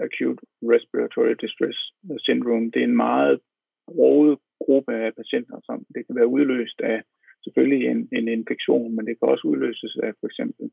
Acute 0.06 0.40
Respiratory 0.62 1.34
Distress 1.40 1.78
Syndrome, 2.18 2.70
det 2.70 2.80
er 2.80 2.84
en 2.84 2.96
meget 2.96 3.40
broet 3.86 4.38
gruppe 4.68 4.92
af 5.04 5.10
patienter, 5.20 5.58
som 5.68 5.78
det 5.94 6.02
kan 6.06 6.16
være 6.18 6.32
udløst 6.36 6.80
af 6.80 6.98
selvfølgelig 7.44 7.82
en, 7.92 8.00
en 8.18 8.28
infektion, 8.28 8.96
men 8.96 9.06
det 9.06 9.14
kan 9.18 9.28
også 9.28 9.44
udløses 9.52 9.96
af 10.06 10.12
for 10.20 10.26
eksempel 10.30 10.64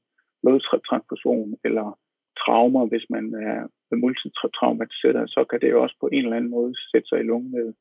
blodtransfusion 0.42 1.50
eller 1.68 1.88
traumer, 2.42 2.86
hvis 2.92 3.06
man 3.10 3.26
er 3.52 3.60
multitraumatiseret, 4.04 5.30
så 5.30 5.42
kan 5.50 5.60
det 5.62 5.70
jo 5.72 5.82
også 5.84 5.96
på 6.00 6.08
en 6.14 6.24
eller 6.24 6.38
anden 6.38 6.56
måde 6.58 6.74
sætte 6.92 7.08
sig 7.10 7.20
i 7.20 7.30
lungevævet. 7.32 7.76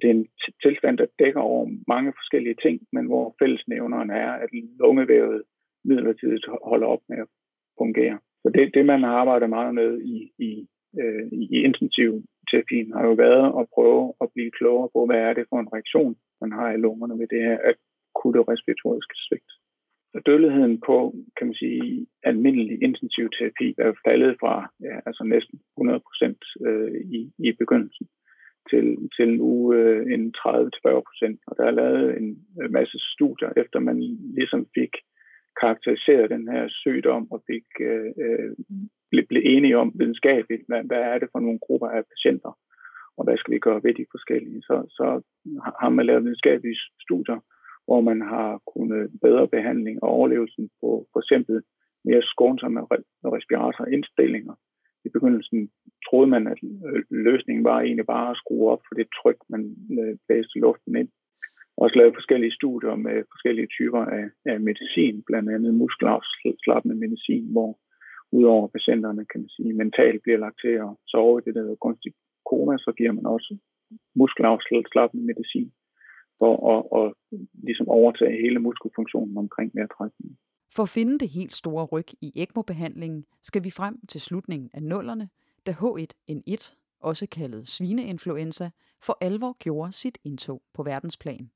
Det 0.00 0.06
er 0.10 0.14
en 0.14 0.28
tilstand, 0.62 0.98
der 0.98 1.06
dækker 1.18 1.40
over 1.40 1.64
mange 1.88 2.12
forskellige 2.18 2.58
ting, 2.64 2.76
men 2.92 3.06
hvor 3.06 3.34
fællesnævneren 3.40 4.10
er, 4.10 4.30
at 4.42 4.48
lungevævet 4.80 5.42
midlertidigt 5.84 6.46
holder 6.70 6.86
op 6.86 7.02
med 7.08 7.18
at 7.18 7.28
fungere. 7.78 8.18
Så 8.42 8.48
det, 8.54 8.74
det 8.74 8.86
man 8.86 9.02
har 9.02 9.14
arbejdet 9.22 9.48
meget 9.48 9.74
med 9.74 10.00
i, 10.00 10.16
i, 10.38 10.68
øh, 11.00 11.26
i 11.32 11.56
intensiv 11.68 12.22
terapien, 12.52 12.92
har 12.96 13.04
jo 13.10 13.14
været 13.26 13.46
at 13.60 13.68
prøve 13.74 14.04
at 14.22 14.28
blive 14.34 14.50
klogere 14.58 14.88
på, 14.94 15.00
hvad 15.06 15.20
er 15.28 15.32
det 15.34 15.44
for 15.50 15.58
en 15.60 15.72
reaktion, 15.74 16.14
man 16.40 16.52
har 16.58 16.68
i 16.72 16.82
lungerne 16.84 17.18
ved 17.20 17.28
det 17.34 17.42
her 17.48 17.58
akutte 18.12 18.40
respiratoriske 18.52 19.16
svigt. 19.26 19.52
Så 20.12 20.18
dødeligheden 20.26 20.80
på, 20.88 20.96
kan 21.36 21.46
man 21.46 21.54
sige, 21.54 22.06
almindelig 22.22 22.82
intensiv 22.82 23.26
terapi 23.30 23.68
er 23.78 23.92
faldet 24.06 24.36
fra 24.40 24.54
ja, 24.86 24.96
altså 25.06 25.22
næsten 25.24 25.60
100 25.76 26.00
procent 26.08 26.42
øh, 26.66 27.00
i, 27.18 27.20
i 27.46 27.52
begyndelsen 27.52 28.06
til, 28.70 28.86
til 29.16 29.28
nu 29.40 29.72
øh, 29.74 30.02
en 30.14 30.34
30-40 30.38 31.00
procent. 31.08 31.40
Og 31.46 31.52
der 31.58 31.64
er 31.66 31.78
lavet 31.80 32.16
en 32.18 32.28
masse 32.70 32.98
studier, 33.14 33.50
efter 33.56 33.78
man 33.78 33.98
ligesom 34.38 34.66
fik 34.78 34.94
karakteriseret 35.60 36.30
den 36.30 36.48
her 36.48 36.64
sygdom 36.68 37.32
og 37.32 37.42
fik 37.50 37.66
øh, 37.80 38.10
øh 38.24 38.52
blive, 39.12 39.26
blive 39.30 39.44
enige 39.54 39.78
om 39.82 39.88
videnskabeligt, 40.00 40.64
hvad, 40.68 40.82
hvad 40.90 41.02
er 41.12 41.18
det 41.18 41.28
for 41.32 41.40
nogle 41.40 41.58
grupper 41.66 41.88
af 41.96 42.02
patienter, 42.12 42.52
og 43.16 43.22
hvad 43.24 43.36
skal 43.36 43.54
vi 43.54 43.58
gøre 43.66 43.84
ved 43.86 43.94
de 43.94 44.06
forskellige. 44.14 44.60
Så, 44.68 44.74
så 44.98 45.06
har 45.80 45.90
man 45.96 46.06
lavet 46.06 46.24
videnskabelige 46.24 46.78
studier, 47.06 47.38
hvor 47.86 48.00
man 48.00 48.20
har 48.32 48.48
kunnet 48.74 49.02
bedre 49.26 49.48
behandling 49.48 50.02
og 50.02 50.08
overlevelsen 50.08 50.64
på 50.80 50.88
for 51.12 51.20
eksempel 51.20 51.56
mere 52.04 52.22
skånsomme 52.22 52.80
respiratorindstillinger. 53.38 54.54
I 55.04 55.08
begyndelsen 55.08 55.70
troede 56.06 56.30
man, 56.34 56.46
at 56.46 56.58
løsningen 57.10 57.64
var 57.64 57.80
egentlig 57.80 58.06
bare 58.06 58.30
at 58.30 58.36
skrue 58.36 58.70
op 58.72 58.82
for 58.88 58.94
det 58.94 59.06
tryk, 59.18 59.38
man 59.48 59.62
øh, 60.00 60.14
blæste 60.26 60.58
luften 60.58 60.96
ind. 60.96 61.08
Også 61.76 61.96
lavet 61.98 62.18
forskellige 62.18 62.58
studier 62.60 62.94
med 63.06 63.16
forskellige 63.32 63.72
typer 63.76 64.02
af, 64.18 64.26
af 64.46 64.60
medicin, 64.60 65.22
blandt 65.28 65.50
andet 65.54 65.74
muskelafslappende 65.74 66.96
medicin, 67.04 67.46
hvor 67.54 67.70
udover 68.32 68.66
patienterne, 68.76 69.24
kan 69.30 69.40
man 69.40 69.48
sige, 69.56 69.72
mentalt 69.72 70.22
bliver 70.22 70.38
lagt 70.38 70.58
til 70.64 70.74
at 70.86 70.90
sove 71.12 71.38
i 71.38 71.44
det, 71.44 71.54
der 71.54 71.62
hedder 71.62 71.84
kunstig 71.86 72.12
koma, 72.50 72.74
så 72.78 72.92
giver 72.98 73.12
man 73.12 73.26
også 73.26 73.58
muskelafslappende 74.14 75.24
medicin 75.30 75.72
for 76.38 76.52
at, 76.74 76.80
at 77.00 77.38
ligesom 77.66 77.88
overtage 77.88 78.42
hele 78.44 78.58
muskelfunktionen 78.58 79.36
omkring 79.36 79.70
vejrtrækningen. 79.74 80.38
For 80.74 80.82
at 80.82 80.88
finde 80.88 81.18
det 81.18 81.28
helt 81.28 81.54
store 81.54 81.84
ryg 81.84 82.08
i 82.20 82.32
ECMO-behandlingen, 82.42 83.24
skal 83.42 83.64
vi 83.64 83.70
frem 83.70 84.06
til 84.06 84.20
slutningen 84.20 84.70
af 84.74 84.82
nullerne, 84.82 85.28
da 85.66 85.72
H1N1, 85.72 86.62
også 87.00 87.26
kaldet 87.26 87.68
svineinfluenza, 87.68 88.70
for 89.06 89.18
alvor 89.20 89.56
gjorde 89.58 89.92
sit 89.92 90.18
indtog 90.24 90.62
på 90.74 90.82
verdensplan. 90.82 91.50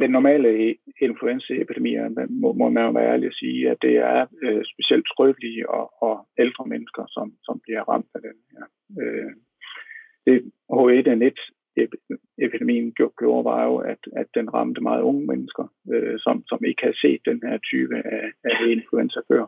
Den 0.00 0.10
normale 0.10 0.76
influenzaepidemier, 1.00 2.26
må, 2.30 2.52
må 2.52 2.68
man 2.68 2.84
jo 2.84 2.90
være 2.90 3.12
ærlig 3.12 3.26
at 3.26 3.34
sige, 3.34 3.70
at 3.70 3.78
det 3.82 3.96
er 3.96 4.26
øh, 4.42 4.62
specielt 4.72 5.06
skrøbelige 5.08 5.70
og, 5.70 6.02
og 6.02 6.28
ældre 6.38 6.66
mennesker, 6.66 7.04
som, 7.08 7.32
som 7.44 7.60
bliver 7.64 7.82
ramt 7.90 8.10
af 8.14 8.20
den 8.20 8.38
her. 8.52 8.64
Øh, 9.00 9.32
det 10.26 10.52
H1N1 10.72 11.38
epidemien 12.38 12.92
gjorde, 12.92 13.44
var 13.44 13.64
jo, 13.64 13.76
at, 13.76 14.02
at 14.16 14.26
den 14.34 14.54
ramte 14.54 14.80
meget 14.80 15.02
unge 15.02 15.26
mennesker, 15.26 15.64
øh, 15.92 16.18
som, 16.18 16.44
som 16.46 16.58
ikke 16.64 16.82
havde 16.82 17.00
set 17.00 17.20
den 17.24 17.40
her 17.44 17.58
type 17.58 17.96
af, 17.96 18.26
af 18.44 18.56
influenza 18.68 19.20
før. 19.28 19.44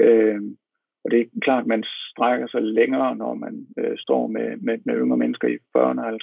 Øh, 0.00 0.40
og 1.04 1.10
det 1.10 1.20
er 1.20 1.24
klart, 1.42 1.62
at 1.62 1.66
man 1.66 1.84
strækker 2.10 2.46
sig 2.48 2.62
længere, 2.62 3.16
når 3.16 3.34
man 3.34 3.66
øh, 3.78 3.98
står 3.98 4.26
med, 4.26 4.56
med, 4.56 4.78
med 4.84 4.94
yngre 4.94 5.16
mennesker 5.16 5.48
i 5.48 5.58
40'erne 5.76 6.00
og 6.06 6.18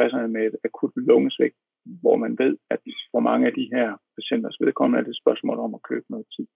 50'erne 0.00 0.26
med 0.26 0.46
et 0.46 0.56
akut 0.64 0.92
lungesvigt, 0.96 1.56
hvor 2.02 2.16
man 2.16 2.36
ved, 2.38 2.56
at 2.70 2.80
for 3.12 3.20
mange 3.20 3.46
af 3.46 3.54
de 3.54 3.68
her 3.74 3.88
patienters 4.16 4.56
vedkommende 4.60 4.98
er 4.98 5.04
det 5.04 5.10
et 5.10 5.22
spørgsmål 5.22 5.58
om 5.58 5.74
at 5.74 5.86
købe 5.90 6.06
noget 6.10 6.26
tid. 6.36 6.46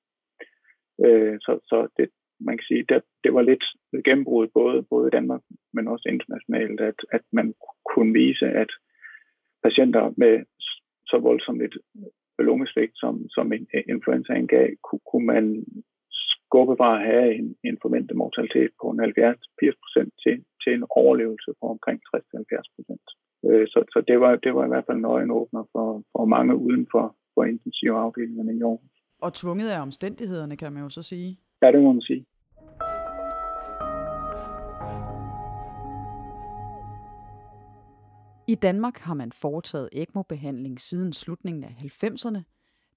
Øh, 1.05 1.37
så, 1.41 1.53
så 1.71 1.89
det, 1.97 2.09
man 2.41 2.57
kan 2.57 2.67
sige, 2.69 2.85
det, 2.89 3.03
det 3.25 3.35
var 3.35 3.43
lidt 3.43 3.65
gennembrud 4.05 4.47
både, 4.59 4.83
både 4.83 5.07
i 5.09 5.15
Danmark, 5.17 5.43
men 5.73 5.89
også 5.89 6.07
internationalt, 6.09 6.81
at, 6.81 6.99
at 7.13 7.25
man 7.33 7.55
kunne 7.95 8.13
vise, 8.13 8.47
at 8.47 8.71
patienter 9.65 10.15
med 10.17 10.35
så 11.07 11.19
voldsomt 11.19 11.63
et 11.63 11.77
lungesvigt, 12.39 12.93
som, 12.95 13.29
som 13.29 13.53
influenzaen 13.89 14.47
gav, 14.47 14.69
kunne, 14.87 15.05
kunne 15.11 15.27
man 15.27 15.65
skubbe 16.51 16.75
fra 16.77 16.91
at 16.99 17.07
have 17.07 17.35
en, 17.35 17.57
en 17.65 17.79
forventet 17.83 18.17
mortalitet 18.17 18.71
på 18.81 18.87
en 18.91 19.01
70-80% 19.01 19.07
til, 20.23 20.45
til 20.63 20.73
en 20.75 20.85
overlevelse 20.91 21.51
på 21.61 21.67
omkring 21.75 22.01
60-70%. 22.17 23.30
Øh, 23.45 23.67
så, 23.69 23.85
så 23.93 24.05
det, 24.09 24.21
var, 24.21 24.37
det 24.37 24.55
var 24.55 24.65
i 24.65 24.69
hvert 24.69 24.85
fald 24.87 24.99
en 24.99 25.05
øjenåbner 25.05 25.65
for, 25.73 26.03
for 26.13 26.25
mange 26.25 26.57
uden 26.57 26.87
for, 26.91 27.17
for 27.35 27.45
intensive 27.45 27.97
afdelingerne 27.99 28.57
i 28.57 28.63
år. 28.63 28.83
Og 29.21 29.33
tvunget 29.33 29.71
af 29.71 29.81
omstændighederne, 29.83 30.57
kan 30.57 30.73
man 30.73 30.83
jo 30.83 30.89
så 30.89 31.03
sige. 31.03 31.39
Ja, 31.63 31.73
det 31.73 31.83
må 31.83 31.93
man 31.93 32.03
sige. 32.03 32.27
I 38.49 38.55
Danmark 38.55 38.99
har 38.99 39.15
man 39.15 39.33
foretaget 39.33 39.89
ECMO-behandling 39.93 40.81
siden 40.81 41.13
slutningen 41.13 41.65
af 41.65 41.69
90'erne. 41.69 42.43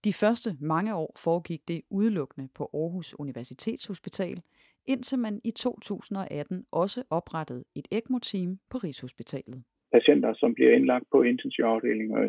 De 0.04 0.14
første 0.14 0.58
mange 0.60 0.96
år 0.96 1.14
foregik 1.18 1.68
det 1.68 1.82
udelukkende 1.90 2.48
på 2.56 2.70
Aarhus 2.74 3.16
Universitetshospital, 3.20 4.42
indtil 4.86 5.20
man 5.20 5.42
i 5.44 5.52
2018 5.52 6.66
også 6.72 7.04
oprettede 7.10 7.64
et 7.76 7.88
ECMO-team 7.92 8.60
på 8.70 8.78
Rigshospitalet. 8.78 9.64
Patienter, 9.94 10.34
som 10.34 10.54
bliver 10.54 10.72
indlagt 10.76 11.06
på 11.12 11.22
intensivafdelinger 11.22 12.20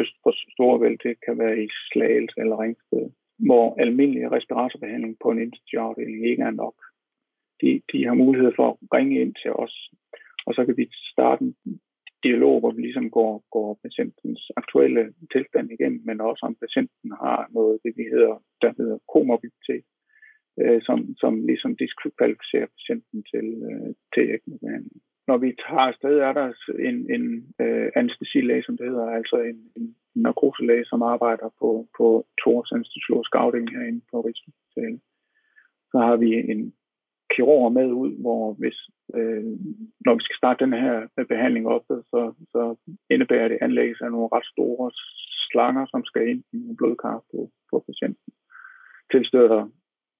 øst 0.00 0.16
for 0.22 0.32
Storvæld, 0.54 0.98
det 1.06 1.14
kan 1.26 1.38
være 1.38 1.64
i 1.64 1.68
Slagelse 1.90 2.40
eller 2.40 2.60
Ringsted, 2.62 3.04
hvor 3.48 3.66
almindelig 3.84 4.32
respiratorbehandling 4.32 5.16
på 5.22 5.28
en 5.30 5.42
intensivafdeling 5.46 6.26
ikke 6.30 6.42
er 6.42 6.56
nok. 6.64 6.76
De, 7.60 7.82
de 7.92 8.04
har 8.08 8.14
mulighed 8.14 8.52
for 8.56 8.66
at 8.70 8.76
ringe 8.94 9.20
ind 9.20 9.34
til 9.42 9.52
os, 9.52 9.74
og 10.46 10.54
så 10.54 10.64
kan 10.66 10.76
vi 10.76 10.86
starte 11.12 11.44
en 11.44 11.54
dialog, 12.26 12.60
hvor 12.60 12.72
vi 12.72 12.80
ligesom 12.82 13.10
går, 13.10 13.44
går 13.50 13.78
patientens 13.84 14.50
aktuelle 14.56 15.04
tilstand 15.32 15.66
igennem, 15.72 16.00
men 16.04 16.20
også 16.20 16.42
om 16.48 16.54
patienten 16.64 17.10
har 17.22 17.48
noget, 17.56 17.78
det 17.84 17.92
vi 17.96 18.04
hedder, 18.14 18.36
der 18.62 18.72
hedder 18.78 18.98
komorbiditet, 19.12 19.84
øh, 20.60 20.80
som, 20.86 20.98
som 21.22 21.46
ligesom 21.50 21.76
diskvalificerer 21.76 22.68
patienten 22.76 23.18
til, 23.32 23.46
øh, 23.70 23.90
til 24.14 24.24
behandling. 24.64 25.02
Når 25.28 25.36
vi 25.36 25.50
tager 25.66 25.86
afsted, 25.90 26.18
er 26.18 26.32
der 26.32 26.46
en, 26.88 26.98
en 27.16 27.54
øh, 27.60 27.88
anestesilæge, 27.96 28.62
som 28.62 28.76
det 28.76 28.86
hedder, 28.90 29.06
altså 29.18 29.36
en, 29.36 29.58
en 29.76 29.96
narkoselæge, 30.14 30.84
som 30.84 31.02
arbejder 31.02 31.48
på, 31.60 31.88
på 31.96 32.26
Tors 32.42 32.72
anestesiologisk 32.72 33.34
afdeling 33.34 33.70
herinde 33.70 34.02
på 34.10 34.20
Rigshospitalet. 34.20 35.00
Så 35.90 35.98
har 35.98 36.16
vi 36.16 36.30
en 36.52 36.72
kirurg 37.34 37.72
med 37.72 37.92
ud, 38.02 38.12
hvor 38.22 38.52
hvis, 38.52 38.78
øh, 39.14 39.44
når 40.06 40.14
vi 40.14 40.22
skal 40.24 40.36
starte 40.36 40.64
den 40.64 40.72
her 40.72 40.96
behandling 41.28 41.66
op, 41.74 41.84
så, 41.88 42.32
så 42.52 42.62
indebærer 43.10 43.48
det 43.48 43.58
anlæggelse 43.60 44.04
af 44.04 44.10
nogle 44.10 44.28
ret 44.32 44.46
store 44.54 44.90
slanger, 45.50 45.86
som 45.86 46.04
skal 46.04 46.28
ind 46.28 46.42
i 46.52 46.56
nogle 46.56 46.76
blodkar 46.76 47.18
på, 47.30 47.50
på 47.70 47.84
patienten. 47.88 48.32
Tilstøder 49.12 49.68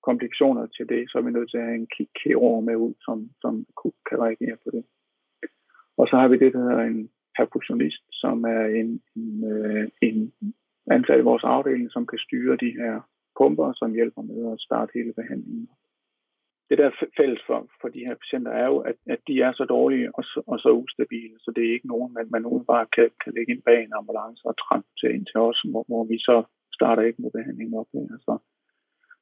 komplikationer 0.09 0.67
til 0.67 0.89
det, 0.89 1.03
så 1.11 1.19
er 1.19 1.23
vi 1.23 1.31
nødt 1.31 1.51
til 1.51 1.59
at 1.59 1.65
have 1.65 1.81
en 1.83 1.91
kirurg 2.21 2.65
med 2.65 2.77
ud, 2.77 2.95
som, 3.07 3.31
som 3.43 3.67
kan 4.09 4.19
reagere 4.27 4.57
på 4.65 4.69
det. 4.77 4.85
Og 5.97 6.07
så 6.09 6.17
har 6.17 6.29
vi 6.29 6.39
det, 6.39 6.53
der 6.53 6.59
hedder 6.59 6.83
en 6.83 7.11
perfusionist, 7.37 8.05
som 8.13 8.45
er 8.45 8.65
en, 8.81 9.03
en, 9.17 9.45
øh, 9.53 9.89
en 10.03 10.33
ansat 10.91 11.19
i 11.19 11.29
vores 11.31 11.45
afdeling, 11.45 11.91
som 11.91 12.07
kan 12.07 12.19
styre 12.19 12.57
de 12.57 12.71
her 12.81 12.95
pumper, 13.39 13.73
som 13.73 13.93
hjælper 13.93 14.23
med 14.23 14.53
at 14.53 14.61
starte 14.61 14.91
hele 14.95 15.13
behandlingen. 15.13 15.69
Det 16.69 16.79
der 16.79 16.87
er 16.87 17.07
fælles 17.17 17.43
for, 17.47 17.59
for 17.81 17.89
de 17.89 18.07
her 18.07 18.15
patienter 18.15 18.53
er 18.53 18.67
jo, 18.73 18.79
at, 18.79 18.97
at 19.07 19.21
de 19.29 19.35
er 19.47 19.53
så 19.53 19.65
dårlige 19.65 20.09
og 20.17 20.25
så, 20.25 20.43
og 20.47 20.59
så 20.59 20.71
ustabile, 20.83 21.37
så 21.39 21.53
det 21.57 21.63
er 21.65 21.73
ikke 21.73 21.93
nogen, 21.95 22.13
man, 22.13 22.27
man 22.31 22.43
bare 22.73 22.87
kan, 22.97 23.09
kan 23.25 23.33
lægge 23.37 23.53
ind 23.53 23.63
bag 23.63 23.81
en 23.83 23.99
ambulance 24.01 24.43
og 24.49 24.55
transportere 24.65 25.13
ind 25.17 25.27
til 25.27 25.41
os, 25.49 25.59
hvor, 25.71 25.85
hvor 25.89 26.05
vi 26.05 26.19
så 26.19 26.37
starter 26.79 27.03
ikke 27.03 27.23
med 27.23 27.31
behandlingen 27.31 27.75
op. 27.81 27.91
Altså, 28.15 28.33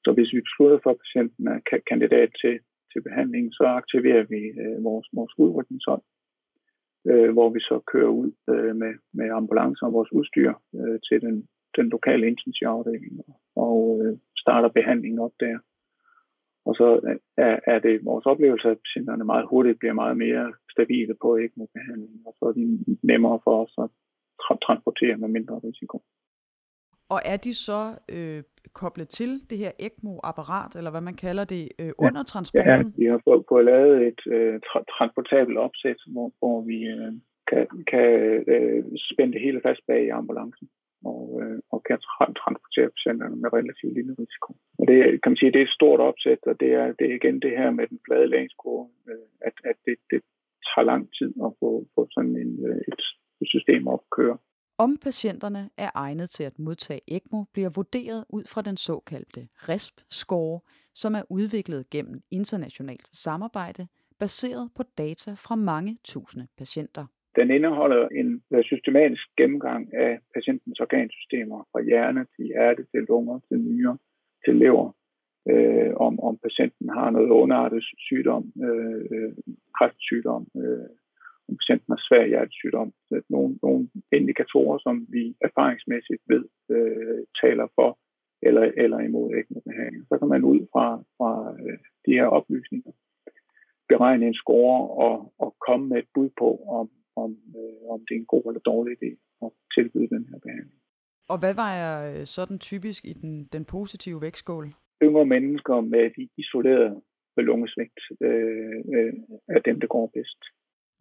så 0.04 0.12
hvis 0.12 0.32
vi 0.34 0.40
beslutter 0.48 0.78
for, 0.82 0.90
at 0.90 1.02
patienten 1.04 1.44
er 1.54 1.58
kandidat 1.90 2.30
til, 2.42 2.54
til 2.92 3.00
behandling, 3.08 3.44
så 3.58 3.64
aktiverer 3.80 4.24
vi 4.34 4.42
øh, 4.62 4.84
vores, 4.88 5.06
vores 5.18 5.32
udrykningshold, 5.38 6.02
øh, 7.10 7.30
hvor 7.32 7.48
vi 7.54 7.60
så 7.60 7.76
kører 7.92 8.12
ud 8.22 8.30
øh, 8.52 8.76
med, 8.82 8.92
med 9.18 9.28
ambulancer 9.30 9.86
og 9.86 9.92
vores 9.92 10.12
udstyr 10.12 10.52
øh, 10.78 10.98
til 11.08 11.20
den, 11.20 11.48
den 11.76 11.86
lokale 11.88 12.26
intensivafdeling 12.26 13.14
og 13.56 14.00
øh, 14.02 14.18
starter 14.42 14.68
behandlingen 14.68 15.20
op 15.26 15.34
der. 15.40 15.58
Og 16.66 16.74
så 16.74 17.00
øh, 17.08 17.16
er, 17.36 17.60
er 17.66 17.78
det 17.78 18.04
vores 18.04 18.26
oplevelse, 18.26 18.68
at 18.68 18.82
patienterne 18.86 19.24
meget 19.24 19.46
hurtigt 19.50 19.78
bliver 19.78 19.92
meget 20.02 20.16
mere 20.16 20.52
stabile 20.72 21.14
på 21.22 21.28
ECMO-behandling, 21.36 22.14
og 22.26 22.32
så 22.38 22.44
er 22.44 22.52
de 22.52 22.64
nemmere 23.02 23.38
for 23.44 23.54
os 23.64 23.74
at 23.84 23.88
tra- 24.42 24.60
transportere 24.66 25.16
med 25.16 25.28
mindre 25.28 25.60
risiko. 25.68 26.02
Og 27.14 27.20
er 27.32 27.36
de 27.36 27.54
så 27.54 27.82
øh, 28.14 28.42
koblet 28.72 29.08
til 29.08 29.30
det 29.50 29.58
her 29.58 29.72
ECMO-apparat, 29.86 30.72
eller 30.78 30.90
hvad 30.90 31.00
man 31.00 31.16
kalder 31.26 31.44
det, 31.44 31.68
øh, 31.78 31.92
under 31.98 32.20
ja. 32.20 32.30
transporten? 32.32 32.86
Ja, 32.86 33.02
vi 33.02 33.06
har 33.12 33.20
fået, 33.26 33.44
fået 33.48 33.64
lavet 33.64 34.06
et 34.08 34.20
øh, 34.36 34.60
tra- 34.68 34.88
transportabelt 34.96 35.58
opsæt, 35.58 36.00
hvor, 36.12 36.28
hvor 36.38 36.60
vi 36.70 36.78
øh, 36.94 37.12
kan, 37.50 37.64
kan 37.92 38.08
øh, 38.54 38.84
spænde 39.10 39.32
det 39.32 39.40
hele 39.46 39.60
fast 39.66 39.82
bag 39.86 40.02
i 40.04 40.14
ambulancen 40.20 40.68
og, 41.04 41.24
øh, 41.42 41.58
og 41.72 41.82
kan 41.88 41.98
tra- 42.06 42.34
transportere 42.42 42.90
patienterne 42.96 43.36
med 43.42 43.52
relativt 43.58 43.94
lille 43.94 44.14
risiko. 44.22 44.50
Og 44.80 44.84
det 44.88 44.98
kan 45.22 45.30
man 45.32 45.40
sige, 45.40 45.52
det 45.52 45.60
er 45.60 45.68
et 45.68 45.78
stort 45.80 46.00
opsæt, 46.00 46.42
og 46.50 46.60
det 46.60 46.70
er, 46.80 46.86
det 46.98 47.04
er 47.10 47.14
igen 47.20 47.40
det 47.44 47.58
her 47.60 47.70
med 47.70 47.86
den 47.86 48.00
flade 48.06 48.26
læringskurve, 48.32 48.88
øh, 49.10 49.26
at, 49.48 49.56
at 49.70 49.76
det, 49.86 49.96
det 50.10 50.20
tager 50.68 50.86
lang 50.92 51.02
tid 51.18 51.30
at 51.46 51.50
få, 51.60 51.70
få 51.94 52.02
sådan 52.14 52.36
en, 52.44 52.52
øh, 52.68 52.82
et 53.42 53.48
system 53.54 53.88
op 53.88 54.04
at 54.06 54.10
køre. 54.18 54.38
Om 54.84 54.96
patienterne 54.96 55.70
er 55.76 55.90
egnet 55.94 56.30
til 56.30 56.44
at 56.44 56.58
modtage 56.58 57.00
ECMO, 57.08 57.44
bliver 57.52 57.70
vurderet 57.78 58.24
ud 58.28 58.44
fra 58.52 58.62
den 58.62 58.76
såkaldte 58.76 59.42
RESP-score, 59.68 60.60
som 60.94 61.14
er 61.14 61.22
udviklet 61.30 61.90
gennem 61.90 62.20
internationalt 62.30 63.08
samarbejde, 63.24 63.86
baseret 64.18 64.70
på 64.76 64.82
data 64.98 65.30
fra 65.30 65.54
mange 65.54 65.98
tusinde 66.04 66.46
patienter. 66.58 67.06
Den 67.36 67.50
indeholder 67.50 68.08
en 68.08 68.42
systematisk 68.62 69.26
gennemgang 69.36 69.94
af 69.94 70.18
patientens 70.34 70.80
organsystemer, 70.80 71.58
fra 71.72 71.80
hjerne 71.82 72.26
til 72.36 72.44
hjerte, 72.46 72.82
til 72.92 73.00
lunger, 73.08 73.38
til 73.48 73.58
nyrer, 73.58 73.96
til 74.44 74.54
lever, 74.56 74.92
øh, 75.50 75.92
om, 76.06 76.20
om 76.20 76.38
patienten 76.46 76.88
har 76.88 77.10
noget 77.10 77.30
underartet 77.30 77.82
sygdom, 78.08 78.44
øh, 78.66 79.00
øh 79.14 79.32
kræftsygdom, 79.76 80.46
øh, 80.56 80.88
svær 82.10 82.26
hjertesygdom. 82.26 82.92
Nogle, 83.28 83.58
nogle 83.62 83.82
indikatorer, 84.12 84.78
som 84.78 85.06
vi 85.14 85.22
erfaringsmæssigt 85.48 86.22
ved 86.32 86.44
øh, 86.76 87.20
taler 87.42 87.66
for 87.74 87.98
eller, 88.42 88.64
eller 88.84 88.98
imod 88.98 89.26
ECMO-behandling. 89.38 90.04
Så 90.08 90.18
kan 90.18 90.28
man 90.28 90.44
ud 90.52 90.60
fra, 90.72 90.86
fra 91.16 91.30
øh, 91.62 91.78
de 92.06 92.12
her 92.18 92.26
oplysninger 92.26 92.92
beregne 93.92 94.26
en 94.26 94.34
score 94.42 94.78
og, 95.06 95.14
og 95.38 95.50
komme 95.66 95.84
med 95.88 95.98
et 95.98 96.08
bud 96.14 96.30
på, 96.38 96.48
om, 96.78 96.86
om, 97.22 97.30
øh, 97.60 97.80
om 97.92 97.98
det 98.06 98.14
er 98.14 98.20
en 98.20 98.32
god 98.34 98.44
eller 98.48 98.60
dårlig 98.72 98.92
idé 98.98 99.10
at 99.44 99.50
tilbyde 99.74 100.08
den 100.16 100.24
her 100.30 100.38
behandling. 100.46 100.80
Og 101.28 101.38
hvad 101.38 101.54
vejer 101.54 101.90
øh, 102.10 102.26
sådan 102.26 102.58
typisk 102.58 103.04
i 103.04 103.12
den, 103.12 103.44
den 103.54 103.64
positive 103.64 104.20
vægtskål? 104.20 104.66
Yngre 105.02 105.26
mennesker 105.26 105.80
med 105.80 106.10
de 106.16 106.28
isolerede 106.36 107.00
lungesvigt 107.36 108.00
øh, 108.20 108.78
øh, 108.94 109.12
er 109.48 109.60
dem, 109.68 109.80
der 109.80 109.86
går 109.86 110.06
bedst. 110.06 110.40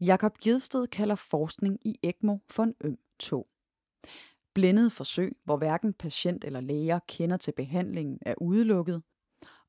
Jakob 0.02 0.38
Gjedsted 0.38 0.88
kalder 0.88 1.16
forskning 1.16 1.80
i 1.86 2.00
ECMO 2.04 2.38
for 2.50 2.64
en 2.64 2.76
øm 2.82 2.98
tog. 3.20 3.48
Blændede 4.54 4.90
forsøg, 4.90 5.38
hvor 5.44 5.58
hverken 5.58 5.94
patient 5.94 6.44
eller 6.44 6.62
læger 6.62 7.00
kender 7.08 7.38
til 7.38 7.52
behandlingen, 7.52 8.20
er 8.22 8.34
udelukket, 8.42 9.04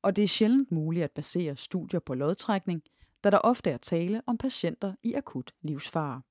og 0.01 0.15
det 0.15 0.23
er 0.23 0.27
sjældent 0.27 0.71
muligt 0.71 1.03
at 1.03 1.11
basere 1.11 1.55
studier 1.55 1.99
på 1.99 2.13
lodtrækning, 2.13 2.83
da 3.23 3.29
der 3.29 3.37
ofte 3.37 3.69
er 3.69 3.77
tale 3.77 4.21
om 4.25 4.37
patienter 4.37 4.95
i 5.03 5.13
akut 5.13 5.53
livsfare. 5.61 6.21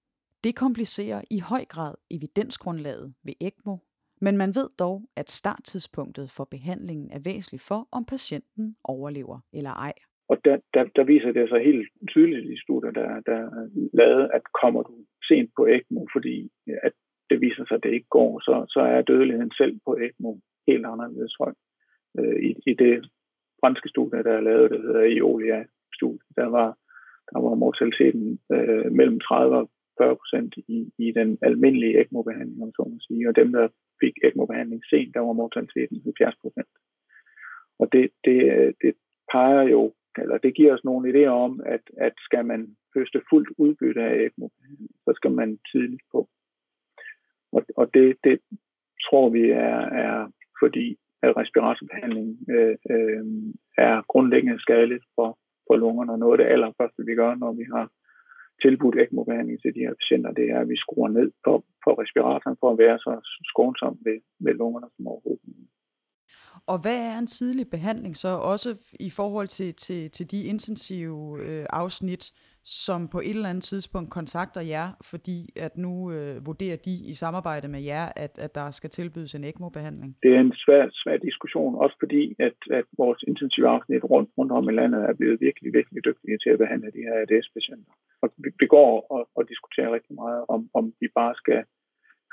Det 0.44 0.56
komplicerer 0.56 1.22
i 1.30 1.38
høj 1.38 1.64
grad 1.64 1.94
evidensgrundlaget 2.10 3.14
ved 3.22 3.34
ECMO, 3.40 3.76
men 4.20 4.36
man 4.36 4.54
ved 4.54 4.68
dog, 4.78 5.08
at 5.16 5.30
starttidspunktet 5.30 6.30
for 6.30 6.44
behandlingen 6.44 7.10
er 7.10 7.18
væsentligt 7.18 7.62
for, 7.62 7.88
om 7.90 8.04
patienten 8.04 8.76
overlever 8.84 9.40
eller 9.52 9.70
ej. 9.70 9.92
Og 10.30 10.36
der, 10.44 10.56
der, 10.74 10.84
der 10.96 11.04
viser 11.04 11.32
det 11.32 11.48
sig 11.48 11.60
helt 11.64 11.88
tydeligt 12.10 12.46
i 12.52 12.62
studier, 12.64 12.90
der, 12.90 13.20
der 13.20 13.36
er 13.36 13.68
lavet, 13.92 14.30
at 14.36 14.42
kommer 14.62 14.82
du 14.82 14.94
sent 15.28 15.50
på 15.56 15.66
ECMO, 15.66 16.06
fordi 16.14 16.50
at 16.82 16.92
det 17.30 17.40
viser 17.40 17.64
sig, 17.64 17.74
at 17.76 17.82
det 17.82 17.92
ikke 17.92 18.08
går, 18.18 18.40
så, 18.46 18.54
så 18.74 18.80
er 18.80 19.02
dødeligheden 19.02 19.52
selv 19.60 19.80
på 19.86 19.96
ECMO 20.04 20.32
helt 20.68 20.86
anderledes 20.86 21.34
høj. 21.40 21.52
Øh, 22.18 22.36
i, 22.48 22.50
I 22.70 22.74
det 22.74 22.94
franske 23.60 23.88
studie, 23.88 24.22
der 24.22 24.32
er 24.36 24.40
lavet, 24.40 24.70
der 24.70 24.80
hedder 24.80 25.02
Iolia-studiet, 25.02 26.32
der 26.36 26.48
var, 26.58 26.68
der 27.30 27.38
var 27.40 27.54
mortaliteten 27.54 28.40
øh, 28.52 28.92
mellem 28.92 29.20
30 29.20 29.56
og 29.56 29.70
40 29.98 30.16
procent 30.16 30.54
i, 30.56 30.78
i 30.98 31.12
den 31.12 31.38
almindelige 31.42 32.00
ECMO-behandling, 32.00 32.62
om 32.62 32.72
så 32.72 32.82
må 32.90 32.96
sige. 33.00 33.28
Og 33.28 33.36
dem, 33.36 33.52
der 33.52 33.68
fik 34.00 34.14
ECMO-behandling 34.24 34.82
sent, 34.90 35.14
der 35.14 35.20
var 35.20 35.32
mortaliteten 35.32 36.00
70 36.04 36.34
procent. 36.42 36.72
Og 37.78 37.92
det, 37.92 38.10
det, 38.24 38.38
øh, 38.56 38.72
det 38.82 38.94
peger 39.32 39.62
jo, 39.62 39.92
eller 40.18 40.38
det 40.38 40.54
giver 40.54 40.74
os 40.74 40.84
nogle 40.84 41.10
idéer 41.10 41.28
om, 41.46 41.60
at, 41.66 41.80
at 41.96 42.12
skal 42.18 42.44
man 42.46 42.76
høste 42.94 43.22
fuldt 43.30 43.48
udbytte 43.58 44.02
af 44.02 44.14
ECMO, 44.24 44.48
så 45.04 45.12
skal 45.14 45.30
man 45.30 45.58
tidligt 45.72 46.02
på. 46.12 46.28
Og, 47.52 47.62
og 47.76 47.94
det, 47.94 48.16
det 48.24 48.40
tror 49.04 49.28
vi 49.28 49.50
er, 49.50 49.80
er 50.06 50.30
fordi 50.62 50.98
at 51.22 51.36
respiratorbehandling 51.36 52.28
øh, 52.50 52.76
øh, 52.90 53.24
er 53.78 54.02
grundlæggende 54.12 54.60
skadeligt 54.60 55.04
for, 55.14 55.38
for 55.66 55.76
lungerne. 55.76 56.12
Og 56.12 56.18
noget 56.18 56.40
af 56.40 56.44
det 56.44 56.52
allerførste, 56.52 57.06
vi 57.06 57.14
gør, 57.14 57.34
når 57.34 57.52
vi 57.52 57.64
har 57.74 57.90
tilbudt 58.62 59.00
ECMO-behandling 59.02 59.58
til 59.60 59.74
de 59.74 59.84
her 59.86 59.94
patienter, 60.00 60.32
det 60.32 60.46
er, 60.50 60.60
at 60.60 60.68
vi 60.68 60.76
skruer 60.76 61.08
ned 61.08 61.30
på, 61.44 61.52
på 61.84 61.90
respiratoren 62.02 62.56
for 62.60 62.70
at 62.70 62.78
være 62.78 62.98
så 62.98 63.12
skånsom 63.50 63.98
ved, 64.06 64.18
ved 64.44 64.54
lungerne 64.54 64.88
som 64.96 65.06
overhovedet 65.06 65.42
og 66.66 66.78
hvad 66.82 66.96
er 66.96 67.18
en 67.18 67.26
tidlig 67.26 67.66
behandling 67.70 68.16
så 68.16 68.28
også 68.28 68.76
i 69.00 69.10
forhold 69.10 69.48
til, 69.48 69.74
til, 69.74 70.10
til 70.10 70.30
de 70.30 70.44
intensive 70.44 71.38
øh, 71.42 71.66
afsnit, 71.70 72.32
som 72.64 73.08
på 73.08 73.18
et 73.20 73.30
eller 73.30 73.48
andet 73.48 73.64
tidspunkt 73.64 74.10
kontakter 74.10 74.60
jer, 74.60 74.88
fordi 75.10 75.38
at 75.56 75.76
nu 75.76 76.12
øh, 76.12 76.46
vurderer 76.46 76.76
de 76.76 76.94
i 77.10 77.14
samarbejde 77.14 77.68
med 77.68 77.82
jer, 77.82 78.12
at, 78.16 78.38
at 78.38 78.54
der 78.54 78.70
skal 78.70 78.90
tilbydes 78.90 79.34
en 79.34 79.44
ECMO-behandling? 79.44 80.16
Det 80.22 80.34
er 80.36 80.40
en 80.40 80.54
svær, 80.64 80.88
svær 80.92 81.16
diskussion, 81.16 81.74
også 81.74 81.96
fordi 82.00 82.36
at, 82.38 82.58
at 82.70 82.84
vores 82.98 83.24
intensive 83.28 83.68
afsnit 83.68 84.04
rundt, 84.04 84.30
rundt 84.38 84.52
om 84.52 84.68
i 84.68 84.72
landet 84.72 85.00
er 85.08 85.14
blevet 85.14 85.40
virkelig, 85.40 85.72
virkelig 85.72 86.04
dygtige 86.04 86.38
til 86.38 86.50
at 86.50 86.58
behandle 86.58 86.90
de 86.96 87.02
her 87.06 87.14
ADS-patienter. 87.22 87.92
Og 88.22 88.28
vi, 88.36 88.50
vi 88.60 88.66
går 88.66 89.06
og, 89.14 89.28
og 89.36 89.48
diskuterer 89.48 89.94
rigtig 89.94 90.14
meget 90.14 90.44
om, 90.48 90.70
om 90.74 90.84
vi 91.00 91.08
bare 91.14 91.34
skal 91.34 91.64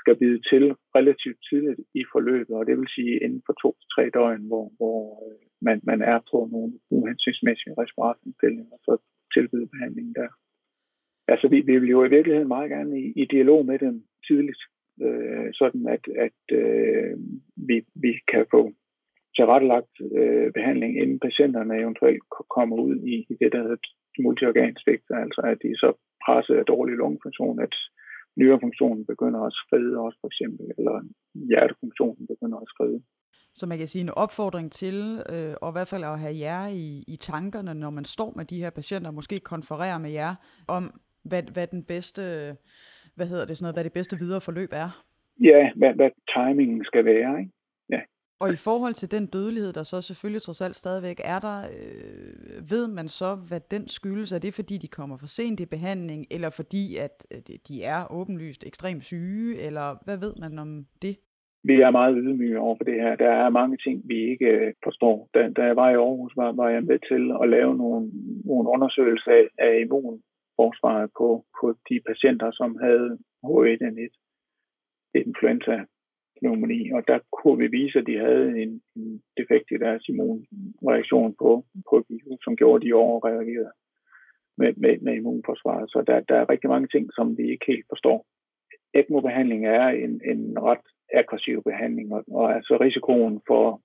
skal 0.08 0.22
bide 0.24 0.40
til 0.50 0.64
relativt 0.98 1.40
tidligt 1.48 1.80
i 2.00 2.02
forløbet, 2.12 2.54
og 2.56 2.66
det 2.66 2.74
vil 2.78 2.94
sige 2.96 3.14
inden 3.24 3.42
for 3.46 3.54
to 3.62 3.70
til 3.80 3.88
tre 3.94 4.04
døgn, 4.18 4.42
hvor, 4.50 4.66
hvor 4.78 5.00
øh, 5.24 5.38
man, 5.66 5.80
man 5.90 6.00
er 6.12 6.18
på 6.30 6.38
nogle 6.52 6.72
uhensigtsmæssige 6.96 7.74
respiratorindfældinger, 7.82 8.76
så 8.86 8.92
tilbyde 9.34 9.68
behandling 9.74 10.08
der. 10.20 10.30
Altså, 11.32 11.46
vi, 11.48 11.58
vi 11.60 11.78
vil 11.78 11.90
jo 11.90 12.04
i 12.04 12.14
virkeligheden 12.16 12.48
meget 12.48 12.70
gerne 12.70 12.94
i, 13.04 13.06
i 13.22 13.24
dialog 13.34 13.66
med 13.66 13.78
dem 13.78 13.94
tidligt, 14.28 14.62
øh, 15.04 15.48
sådan 15.60 15.82
at, 15.96 16.04
at 16.26 16.40
øh, 16.60 17.14
vi, 17.68 17.76
vi 18.04 18.12
kan 18.32 18.44
få 18.54 18.62
tilrettelagt 19.36 19.94
øh, 20.18 20.52
behandling, 20.52 20.92
inden 21.02 21.18
patienterne 21.26 21.80
eventuelt 21.84 22.22
kommer 22.56 22.76
ud 22.76 22.96
i, 23.14 23.16
i 23.32 23.34
det, 23.40 23.52
der 23.52 23.62
hedder 23.62 23.80
multiorgansvigt, 24.24 25.06
altså 25.22 25.40
at 25.52 25.58
de 25.62 25.70
så 25.82 25.90
presset 26.24 26.54
af 26.56 26.64
dårlig 26.64 26.94
lungefunktion, 26.96 27.60
at 27.66 27.74
nyrefunktionen 28.38 29.04
begynder 29.12 29.40
at 29.40 29.52
skride 29.52 29.98
også 29.98 30.18
for 30.20 30.28
eksempel, 30.32 30.66
eller 30.78 30.94
hjertefunktionen 31.34 32.26
begynder 32.26 32.58
at 32.58 32.68
skride. 32.74 33.00
Så 33.54 33.66
man 33.66 33.78
kan 33.78 33.88
sige 33.88 34.02
en 34.02 34.18
opfordring 34.24 34.72
til, 34.72 35.22
øh, 35.32 35.54
og 35.62 35.68
i 35.70 35.74
hvert 35.74 35.88
fald 35.88 36.04
at 36.04 36.20
have 36.20 36.36
jer 36.38 36.66
i, 36.66 37.04
i 37.08 37.16
tankerne, 37.16 37.74
når 37.74 37.90
man 37.90 38.04
står 38.04 38.32
med 38.36 38.44
de 38.44 38.62
her 38.62 38.70
patienter, 38.70 39.10
måske 39.10 39.40
konferere 39.40 40.00
med 40.00 40.10
jer 40.10 40.34
om, 40.68 41.00
hvad, 41.22 41.42
hvad 41.42 41.66
den 41.66 41.84
bedste, 41.84 42.22
hvad 43.16 43.26
hedder 43.26 43.46
det 43.46 43.56
sådan 43.56 43.64
noget, 43.64 43.74
hvad 43.76 43.84
det 43.84 43.92
bedste 43.92 44.18
videre 44.18 44.40
forløb 44.40 44.70
er. 44.72 45.04
Ja, 45.40 45.70
hvad, 45.76 45.92
hvad 45.94 46.10
timingen 46.34 46.84
skal 46.84 47.04
være, 47.04 47.40
ikke? 47.40 47.52
Og 48.40 48.52
i 48.52 48.56
forhold 48.56 48.94
til 48.94 49.10
den 49.10 49.26
dødelighed, 49.26 49.72
der 49.72 49.82
så 49.82 50.02
selvfølgelig 50.02 50.42
trods 50.42 50.60
alt 50.60 50.76
stadigvæk 50.76 51.20
er 51.24 51.38
der, 51.38 51.58
øh, 51.58 52.70
ved 52.70 52.88
man 52.88 53.08
så, 53.08 53.34
hvad 53.34 53.60
den 53.60 53.88
skyldes? 53.88 54.32
Er 54.32 54.38
det 54.38 54.54
fordi, 54.54 54.78
de 54.78 54.88
kommer 54.88 55.16
for 55.16 55.26
sent 55.26 55.60
i 55.60 55.66
behandling, 55.66 56.26
eller 56.30 56.50
fordi, 56.50 56.96
at 56.96 57.26
øh, 57.30 57.40
de 57.68 57.84
er 57.84 58.12
åbenlyst 58.12 58.64
ekstremt 58.66 59.04
syge, 59.04 59.58
eller 59.66 60.04
hvad 60.04 60.18
ved 60.18 60.34
man 60.40 60.58
om 60.58 60.86
det? 61.02 61.16
Vi 61.64 61.80
er 61.80 61.90
meget 61.90 62.16
ydmyge 62.18 62.58
over 62.58 62.76
for 62.76 62.84
det 62.84 62.94
her. 62.94 63.16
Der 63.16 63.30
er 63.30 63.50
mange 63.50 63.76
ting, 63.76 64.02
vi 64.08 64.30
ikke 64.30 64.46
øh, 64.46 64.72
forstår. 64.84 65.28
Da, 65.34 65.50
da 65.56 65.62
jeg 65.62 65.76
var 65.76 65.90
i 65.90 65.94
Aarhus, 65.94 66.36
var, 66.36 66.52
var 66.52 66.68
jeg 66.68 66.82
med 66.82 66.98
til 67.10 67.22
at 67.42 67.48
lave 67.48 67.76
nogle, 67.76 68.10
nogle 68.44 68.68
undersøgelser 68.68 69.30
af, 69.30 69.44
af 69.58 69.80
immunforsvaret 69.80 71.10
på, 71.18 71.44
på 71.60 71.66
de 71.88 72.00
patienter, 72.08 72.50
som 72.50 72.78
havde 72.86 73.18
H1N1 73.44 74.12
influenza 75.14 75.76
pneumoni, 76.38 76.90
og 76.96 77.02
der 77.10 77.18
kunne 77.36 77.58
vi 77.62 77.66
vise, 77.78 77.98
at 77.98 78.06
de 78.06 78.18
havde 78.26 78.48
en, 78.62 78.72
en 78.96 79.22
defekt 79.38 79.68
i 79.70 79.78
deres 79.84 80.04
immunreaktion 80.08 81.34
på, 81.42 81.50
på 81.90 82.04
virus, 82.08 82.40
som 82.44 82.56
gjorde, 82.56 82.76
at 82.76 82.86
de 82.86 82.94
overreagerede 82.94 83.72
med, 84.58 84.72
med, 84.76 84.98
med 85.04 85.14
immunforsvaret. 85.14 85.90
Så 85.90 86.04
der, 86.06 86.20
der 86.20 86.36
er 86.38 86.50
rigtig 86.50 86.70
mange 86.70 86.88
ting, 86.88 87.04
som 87.16 87.38
vi 87.38 87.44
ikke 87.52 87.66
helt 87.72 87.86
forstår. 87.92 88.26
ECMO-behandling 88.94 89.66
er 89.66 89.86
en, 89.88 90.20
en 90.32 90.42
ret 90.68 90.86
aggressiv 91.20 91.62
behandling, 91.62 92.12
og, 92.12 92.24
og 92.38 92.54
altså 92.56 92.78
risikoen 92.80 93.40
for 93.46 93.82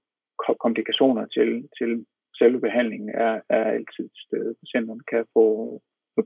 komplikationer 0.65 1.25
til, 1.25 1.49
til 1.77 2.05
selve 2.39 2.59
behandlingen 2.59 3.09
er, 3.09 3.41
er 3.49 3.63
altid 3.63 4.09
stede. 4.25 4.55
Patienterne 4.61 5.03
kan 5.11 5.25
få 5.33 5.45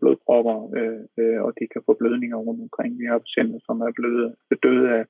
blodpropper, 0.02 0.58
øh, 0.78 1.04
øh, 1.20 1.40
og 1.46 1.54
de 1.60 1.66
kan 1.74 1.82
få 1.86 1.94
blødninger 2.00 2.38
rundt 2.38 2.62
omkring. 2.62 3.00
Vi 3.00 3.06
har 3.06 3.18
patienter, 3.26 3.60
som 3.68 3.82
er 3.82 3.92
blevet 4.00 4.36
døde 4.63 4.86
af 4.98 5.04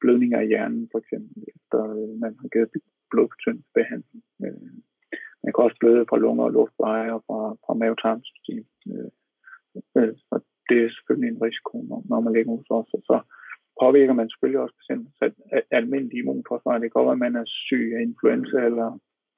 blødninger 0.00 0.40
i 0.40 0.50
hjernen, 0.52 0.88
for 0.92 0.98
eksempel, 1.02 1.36
efter 1.54 1.80
øh, 1.96 2.12
man 2.22 2.32
har 2.40 2.48
givet 2.52 2.70
blodfortyndelsesbehandling. 3.10 4.22
Øh, 4.44 4.70
man 5.42 5.50
kan 5.52 5.64
også 5.66 5.78
bløde 5.80 6.06
fra 6.08 6.22
lunger 6.24 6.44
og 6.44 6.54
luftveje 6.58 7.10
og 7.16 7.20
fra, 7.26 7.40
fra 7.64 7.74
mavetarmsystem. 7.80 8.64
Øh, 8.92 9.10
øh, 9.96 10.12
så 10.26 10.34
det 10.68 10.76
er 10.84 10.94
selvfølgelig 10.94 11.30
en 11.30 11.42
risiko, 11.46 11.74
når, 11.90 12.00
når 12.10 12.20
man 12.20 12.32
ligger 12.32 12.52
hos 12.56 12.70
os. 12.78 12.90
Og 12.96 13.02
så 13.10 13.16
påvirker 13.82 14.14
man 14.18 14.28
selvfølgelig 14.28 14.60
også 14.64 14.76
patienten. 14.80 15.10
Så 15.18 15.24
almindelig 15.78 16.18
immunforsvar, 16.18 16.72
det 16.78 16.86
kan 16.86 16.96
godt 16.96 17.08
være, 17.08 17.20
at 17.20 17.26
man 17.26 17.36
er 17.42 17.46
syg 17.66 17.86
af 17.96 18.00
influenza 18.08 18.58
eller 18.70 18.88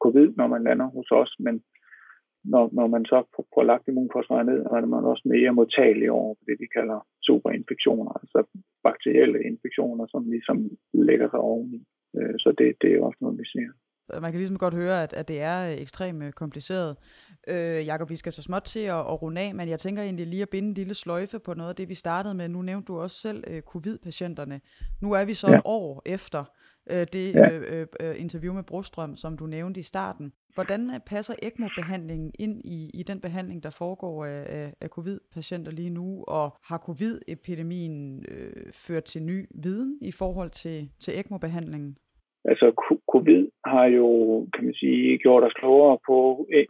covid, 0.04 0.28
når 0.40 0.46
man 0.54 0.64
lander 0.64 0.88
hos 0.96 1.10
os, 1.22 1.32
men 1.46 1.54
når, 2.52 2.64
når 2.72 2.86
man 2.94 3.04
så 3.04 3.18
får, 3.34 3.44
får 3.54 3.62
lagt 3.62 3.88
immunforsvaret 3.88 4.46
ned, 4.46 4.60
er 4.60 4.86
man 4.94 5.04
også 5.12 5.24
mere 5.34 5.52
modtagelig 5.58 6.10
over 6.10 6.34
det, 6.46 6.56
vi 6.62 6.66
kalder 6.76 6.98
superinfektioner, 7.26 8.12
altså 8.20 8.38
bakterielle 8.82 9.38
infektioner, 9.50 10.06
som 10.06 10.30
ligesom 10.30 10.58
lægger 10.92 11.28
sig 11.30 11.40
oveni. 11.40 11.80
Øh, 12.16 12.34
så 12.38 12.54
det, 12.58 12.76
det 12.82 12.90
er 12.94 13.02
også 13.02 13.18
noget, 13.20 13.38
vi 13.38 13.44
ser. 13.44 13.70
Man 14.20 14.32
kan 14.32 14.38
ligesom 14.38 14.58
godt 14.58 14.74
høre, 14.74 15.02
at, 15.02 15.12
at 15.12 15.28
det 15.28 15.40
er 15.40 15.64
ekstremt 15.64 16.22
øh, 16.22 16.32
kompliceret. 16.32 16.96
Øh, 17.48 17.86
Jakob, 17.86 18.10
vi 18.10 18.16
skal 18.16 18.32
så 18.32 18.42
småt 18.42 18.62
til 18.62 18.80
at, 18.80 18.98
at 18.98 19.22
runde 19.22 19.40
af, 19.40 19.54
men 19.54 19.68
jeg 19.68 19.78
tænker 19.78 20.02
egentlig 20.02 20.26
lige 20.26 20.42
at 20.42 20.48
binde 20.48 20.68
en 20.68 20.74
lille 20.74 20.94
sløjfe 20.94 21.38
på 21.38 21.54
noget 21.54 21.70
af 21.70 21.76
det, 21.76 21.88
vi 21.88 21.94
startede 21.94 22.34
med. 22.34 22.48
Nu 22.48 22.62
nævnte 22.62 22.86
du 22.86 22.98
også 22.98 23.16
selv 23.20 23.44
øh, 23.46 23.62
covid-patienterne. 23.62 24.60
Nu 25.02 25.12
er 25.12 25.24
vi 25.24 25.34
så 25.34 25.46
ja. 25.50 25.56
et 25.56 25.62
år 25.64 26.02
efter 26.06 26.44
øh, 26.90 27.06
det 27.12 27.34
ja. 27.34 27.58
øh, 27.58 27.86
øh, 28.00 28.20
interview 28.20 28.52
med 28.54 28.62
Brostrøm, 28.62 29.16
som 29.16 29.36
du 29.36 29.46
nævnte 29.46 29.80
i 29.80 29.82
starten. 29.82 30.32
Hvordan 30.54 30.90
øh, 30.94 31.00
passer 31.06 31.34
ECMO-behandlingen 31.42 32.32
ind 32.38 32.60
i, 32.64 32.90
i 32.94 33.02
den 33.02 33.20
behandling, 33.20 33.62
der 33.62 33.70
foregår 33.78 34.24
af, 34.24 34.72
af, 34.80 34.88
covid-patienter 34.88 35.72
lige 35.72 35.90
nu? 35.90 36.24
Og 36.28 36.56
har 36.68 36.78
covid-epidemien 36.78 38.24
øh, 38.28 38.72
ført 38.72 39.04
til 39.04 39.22
ny 39.22 39.46
viden 39.62 39.98
i 40.02 40.12
forhold 40.12 40.50
til, 40.50 40.90
til 41.00 41.18
ECMO-behandlingen? 41.20 41.96
Altså, 42.44 42.66
covid 43.12 43.48
har 43.64 43.84
jo, 43.84 44.08
kan 44.54 44.64
man 44.64 44.74
sige, 44.74 45.18
gjort 45.18 45.44
os 45.44 45.52
klogere 45.52 45.98
på 46.06 46.46
øh, 46.54 46.66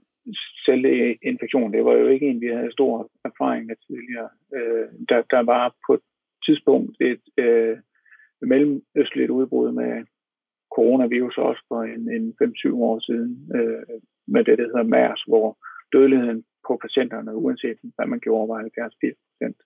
infektion. 1.22 1.72
Det 1.72 1.84
var 1.84 1.92
jo 1.92 2.06
ikke 2.06 2.26
en, 2.26 2.40
vi 2.40 2.46
havde 2.46 2.72
stor 2.72 3.10
erfaring 3.24 3.66
med 3.66 3.76
tidligere. 3.86 4.28
Øh, 4.56 4.86
der, 5.08 5.22
der 5.30 5.42
var 5.42 5.74
på 5.86 5.94
et 5.94 6.00
tidspunkt 6.46 6.96
et 7.00 7.24
øh, 7.44 7.76
mellemøstligt 8.40 9.30
udbrud 9.30 9.72
med 9.72 10.04
coronavirus 10.76 11.38
også 11.38 11.62
for 11.68 11.82
en, 11.82 12.02
en 12.16 12.34
5-7 12.42 12.74
år 12.74 12.98
siden 12.98 13.50
øh, 13.56 13.82
med 14.26 14.44
det, 14.44 14.58
der 14.58 14.64
hedder 14.64 14.92
MERS, 14.94 15.22
hvor 15.28 15.58
dødeligheden 15.92 16.44
på 16.66 16.78
patienterne, 16.84 17.36
uanset 17.36 17.78
hvad 17.96 18.06
man 18.06 18.20
gjorde, 18.20 18.48
var 18.48 18.60
70 18.60 18.94
procent. 18.94 19.58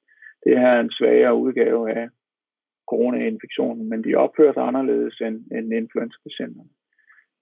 Det 0.45 0.59
her 0.59 0.69
er 0.69 0.81
en 0.81 0.97
svagere 0.99 1.35
udgave 1.35 1.93
af 2.01 2.09
coronainfektionen, 2.91 3.89
men 3.89 4.05
de 4.05 4.15
opfører 4.15 4.53
sig 4.53 4.63
anderledes 4.63 5.17
end, 5.27 5.39
end 5.57 5.75
influenza-patienterne. 5.81 6.71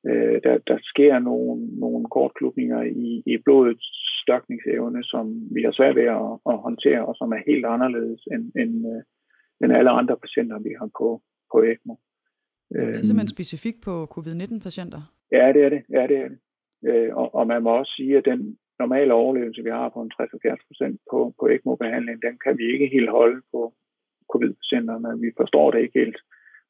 Øh, 0.08 0.36
der, 0.44 0.58
der 0.70 0.78
sker 0.82 1.18
nogle, 1.18 1.66
nogle 1.84 2.04
kortklubninger 2.16 2.82
i, 2.82 3.22
i 3.26 3.36
blodets 3.44 3.86
størkningsevne, 4.22 5.04
som 5.04 5.24
vi 5.54 5.62
har 5.62 5.72
svært 5.72 5.96
ved 5.96 6.08
at, 6.20 6.30
at 6.50 6.56
håndtere, 6.66 7.06
og 7.06 7.14
som 7.16 7.32
er 7.32 7.46
helt 7.46 7.66
anderledes 7.66 8.22
end, 8.32 8.44
end, 8.62 8.74
øh, 8.92 9.02
end 9.62 9.72
alle 9.72 9.90
andre 9.90 10.16
patienter, 10.16 10.58
vi 10.58 10.72
har 10.78 10.90
på, 10.98 11.22
på 11.52 11.62
ECMO. 11.62 11.94
Det 12.70 12.78
er 12.78 12.84
simpelthen 12.84 13.30
øhm. 13.30 13.36
specifikt 13.38 13.80
på 13.80 14.06
covid-19-patienter? 14.14 15.00
Ja, 15.32 15.52
det 15.54 15.62
er 15.66 15.68
det. 15.68 15.82
Ja, 15.96 16.02
det, 16.10 16.16
er 16.16 16.28
det. 16.28 16.38
Øh, 16.88 17.16
og, 17.16 17.34
og 17.34 17.46
man 17.46 17.62
må 17.62 17.70
også 17.70 17.92
sige, 17.96 18.18
at 18.18 18.24
den 18.24 18.58
normale 18.78 19.12
overlevelse, 19.14 19.62
vi 19.62 19.70
har 19.70 19.88
på 19.88 20.00
en 20.02 20.12
60-70 20.20 20.66
procent 20.68 21.00
på, 21.10 21.34
på 21.40 21.44
ECMO-behandling, 21.48 22.22
den 22.22 22.38
kan 22.44 22.58
vi 22.58 22.64
ikke 22.72 22.88
helt 22.96 23.10
holde 23.10 23.40
på 23.52 23.74
covid-patienterne. 24.32 25.20
Vi 25.20 25.30
forstår 25.40 25.70
det 25.70 25.80
ikke 25.82 25.98
helt. 25.98 26.18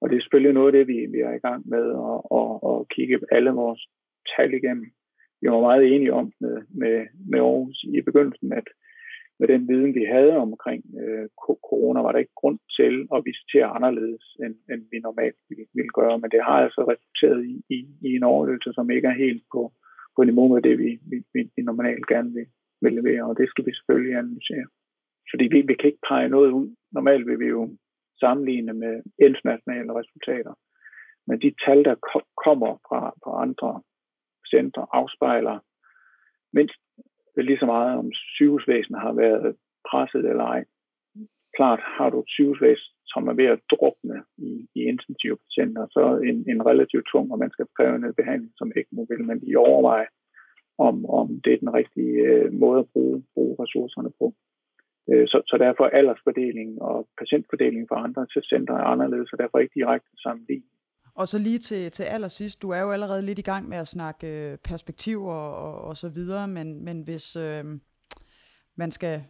Og 0.00 0.10
det 0.10 0.16
er 0.16 0.20
selvfølgelig 0.22 0.54
noget 0.54 0.70
af 0.70 0.76
det, 0.78 0.86
vi, 0.92 0.98
vi 1.14 1.20
er 1.28 1.32
i 1.34 1.44
gang 1.46 1.68
med 1.74 1.84
at, 2.10 2.18
at, 2.38 2.52
at 2.70 2.88
kigge 2.94 3.16
alle 3.36 3.50
vores 3.50 3.82
tal 4.36 4.54
igennem. 4.54 4.86
Vi 5.40 5.46
var 5.50 5.60
meget 5.60 5.94
enige 5.94 6.12
om 6.12 6.32
med, 6.40 6.56
med, 6.80 6.96
med 7.30 7.40
Aarhus 7.40 7.84
i 7.96 8.00
begyndelsen, 8.00 8.52
at 8.52 8.68
med 9.40 9.48
den 9.48 9.62
viden, 9.68 9.94
vi 9.94 10.04
havde 10.14 10.36
omkring 10.46 10.82
øh, 11.02 11.26
corona, 11.68 12.00
var 12.00 12.12
der 12.12 12.24
ikke 12.24 12.40
grund 12.40 12.58
til 12.78 12.94
at 13.14 13.22
visitere 13.28 13.68
anderledes, 13.76 14.24
end, 14.44 14.54
end 14.72 14.82
vi 14.92 14.98
normalt 14.98 15.38
ville, 15.48 15.66
ville 15.78 15.92
gøre. 15.98 16.18
Men 16.18 16.30
det 16.34 16.42
har 16.48 16.58
altså 16.64 16.80
resulteret 16.92 17.40
i, 17.52 17.56
i, 17.76 17.78
i 18.08 18.10
en 18.18 18.22
overlevelse, 18.32 18.70
som 18.72 18.90
ikke 18.90 19.08
er 19.08 19.22
helt 19.24 19.44
på, 19.54 19.62
på 20.16 20.20
niveau 20.24 20.48
med 20.54 20.62
det, 20.62 20.78
vi, 20.78 20.90
vi, 21.10 21.18
vi 21.56 21.62
normalt 21.62 22.06
gerne 22.06 22.30
vil, 22.36 22.46
vil 22.82 22.92
levere, 22.92 23.22
og 23.28 23.36
det 23.38 23.48
skal 23.48 23.66
vi 23.66 23.72
selvfølgelig 23.74 24.14
analysere. 24.16 24.66
Fordi 25.30 25.44
vi, 25.54 25.60
vi 25.70 25.74
kan 25.74 25.90
ikke 25.90 26.06
pege 26.08 26.28
noget 26.28 26.50
ud. 26.50 26.68
Normalt 26.92 27.26
vil 27.26 27.38
vi 27.40 27.48
jo 27.56 27.62
sammenligne 28.22 28.72
med 28.72 28.94
internationale 29.18 29.92
resultater. 30.00 30.54
Men 31.26 31.40
de 31.44 31.54
tal, 31.64 31.84
der 31.84 31.94
kommer 32.44 32.72
fra, 32.88 33.00
fra 33.22 33.42
andre 33.44 33.82
centre, 34.52 34.86
afspejler 34.92 35.58
mindst 36.52 36.80
lige 37.36 37.58
så 37.58 37.66
meget, 37.66 37.98
om 37.98 38.08
sygehusvæsenet 38.12 39.00
har 39.00 39.12
været 39.12 39.56
presset 39.90 40.24
eller 40.30 40.44
ej. 40.44 40.64
Klart 41.56 41.80
har 41.98 42.10
du 42.10 42.20
et 42.20 42.28
sygehusvæsen, 42.28 42.92
som 43.06 43.28
er 43.28 43.32
ved 43.32 43.44
at 43.44 43.60
drukne 43.72 44.22
i, 44.38 44.50
i 44.74 44.80
intensive 44.92 45.38
patienter, 45.44 45.86
så 45.90 46.02
en, 46.28 46.38
en 46.52 46.66
relativt 46.66 47.06
tung 47.12 47.32
og 47.32 47.38
man 47.38 47.50
skal 47.50 47.66
behandling 48.16 48.52
som 48.56 48.72
ECMO 48.76 49.02
vil 49.08 49.24
man 49.24 49.38
lige 49.38 49.58
overveje, 49.58 50.06
om, 50.78 50.94
om 51.20 51.26
det 51.44 51.52
er 51.52 51.58
den 51.64 51.74
rigtige 51.74 52.16
øh, 52.28 52.52
måde 52.52 52.78
at 52.80 52.90
bruge, 52.92 53.24
bruge 53.34 53.56
ressourcerne 53.62 54.12
på. 54.18 54.26
Øh, 55.10 55.26
så, 55.28 55.38
så 55.50 55.56
derfor 55.58 55.84
er 55.84 55.96
aldersfordelingen 55.98 56.78
og 56.80 57.08
patientfordelingen 57.20 57.88
for 57.88 57.98
andre 58.06 58.26
til 58.32 58.42
centre 58.42 58.74
er 58.74 58.90
anderledes, 58.92 59.32
og 59.32 59.38
derfor 59.38 59.58
ikke 59.58 59.78
direkte 59.80 60.10
sammenlignet. 60.24 60.70
Og 61.14 61.28
så 61.28 61.38
lige 61.38 61.58
til, 61.58 61.90
til 61.90 62.02
allersidst, 62.02 62.62
du 62.62 62.70
er 62.70 62.80
jo 62.80 62.90
allerede 62.90 63.22
lidt 63.22 63.38
i 63.38 63.42
gang 63.42 63.68
med 63.68 63.78
at 63.78 63.88
snakke 63.88 64.26
øh, 64.26 64.58
perspektiver 64.58 65.32
og, 65.32 65.72
og, 65.74 65.84
og 65.88 65.96
så 65.96 66.08
videre, 66.08 66.48
men, 66.48 66.84
men 66.84 67.02
hvis 67.02 67.36
øh, 67.36 67.64
man 68.76 68.90
skal 68.90 69.22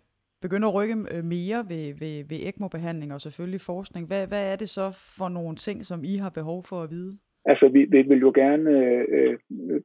begynde 0.43 0.66
at 0.66 0.75
rykke 0.75 0.97
øh, 1.14 1.25
mere 1.25 1.64
ved, 1.69 1.95
ved, 2.01 2.25
ved 2.29 2.38
ECMO-behandling 2.49 3.12
og 3.12 3.21
selvfølgelig 3.21 3.61
forskning, 3.61 4.07
hvad, 4.07 4.27
hvad 4.27 4.53
er 4.53 4.57
det 4.57 4.69
så 4.69 5.14
for 5.19 5.29
nogle 5.29 5.57
ting, 5.57 5.87
som 5.87 6.05
I 6.05 6.16
har 6.16 6.31
behov 6.31 6.64
for 6.64 6.83
at 6.83 6.90
vide? 6.90 7.19
Altså, 7.45 7.69
vi, 7.69 7.85
vi 7.85 8.03
vil 8.03 8.19
jo 8.19 8.33
gerne 8.35 8.71
øh, 9.09 9.38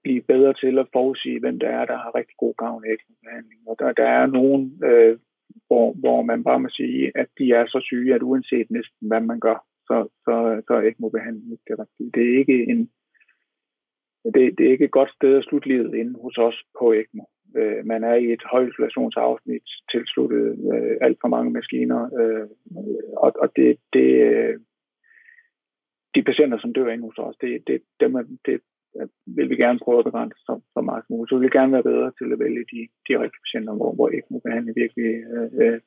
blive 0.03 0.21
bedre 0.21 0.53
til 0.53 0.79
at 0.79 0.87
forudsige, 0.93 1.39
hvem 1.39 1.59
der 1.59 1.69
er, 1.69 1.85
der 1.85 1.97
har 1.97 2.15
rigtig 2.15 2.35
god 2.37 2.53
gavn 2.57 2.83
af 2.85 2.89
ECMO-behandling. 2.93 3.61
Og 3.67 3.75
der, 3.79 3.91
der 3.91 4.09
er 4.19 4.25
nogen 4.25 4.83
øh, 4.83 5.17
hvor, 5.67 5.93
hvor 5.93 6.21
man 6.21 6.43
bare 6.43 6.59
må 6.59 6.69
sige, 6.69 7.11
at 7.15 7.27
de 7.37 7.51
er 7.51 7.65
så 7.67 7.79
syge, 7.83 8.15
at 8.15 8.23
uanset 8.23 8.71
næsten 8.71 9.07
hvad 9.07 9.21
man 9.21 9.39
gør, 9.39 9.65
så, 9.87 9.97
så, 10.25 10.33
så 10.67 10.73
er 10.73 10.81
ECMO-behandling 10.81 11.51
ikke 11.51 11.67
det 11.69 11.79
rigtige. 11.79 12.11
Det 12.15 12.23
er 12.29 12.37
ikke 12.39 12.57
en 12.71 12.89
det, 14.33 14.57
det 14.57 14.65
er 14.65 14.71
ikke 14.71 14.85
et 14.85 14.97
godt 14.99 15.11
sted 15.11 15.37
at 15.37 15.43
slutte 15.43 15.67
livet 15.67 15.93
inde 15.95 16.19
hos 16.21 16.37
os 16.37 16.57
på 16.79 16.93
ECMO. 16.93 17.23
Øh, 17.57 17.85
man 17.85 18.03
er 18.03 18.15
i 18.15 18.33
et 18.33 18.43
højisolationsafsnit 18.51 19.67
tilsluttet 19.91 20.43
øh, 20.73 20.97
alt 21.01 21.17
for 21.21 21.27
mange 21.27 21.51
maskiner, 21.51 22.01
øh, 22.19 22.47
og, 23.17 23.33
og 23.43 23.49
det, 23.55 23.77
det, 23.93 24.09
øh, 24.29 24.59
de 26.15 26.23
patienter, 26.23 26.57
som 26.59 26.73
dør 26.73 26.89
inde 26.89 27.03
hos 27.03 27.17
os, 27.17 27.35
det, 27.41 27.63
det, 27.67 27.81
dem, 27.99 28.39
det, 28.45 28.61
vil 29.25 29.49
vi 29.49 29.55
gerne 29.55 29.79
prøve 29.79 29.99
at 29.99 30.09
begrænse 30.09 30.39
så, 30.47 30.53
så 30.73 30.81
meget 30.81 31.03
som 31.03 31.13
muligt. 31.13 31.29
Så 31.29 31.35
vi 31.35 31.41
vil 31.41 31.57
gerne 31.59 31.73
være 31.73 31.89
bedre 31.91 32.11
til 32.19 32.33
at 32.33 32.39
vælge 32.39 32.63
de, 32.71 32.81
de 33.07 33.13
rigtige 33.21 33.43
patienter, 33.45 33.73
hvor, 33.79 33.91
hvor 33.95 34.09
ECMO-behandling 34.17 34.75
virkelig 34.83 35.11
øh, 35.33 35.49
øh, 35.61 35.79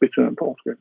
betyder 0.00 0.28
en 0.28 0.42
forskel. 0.44 0.76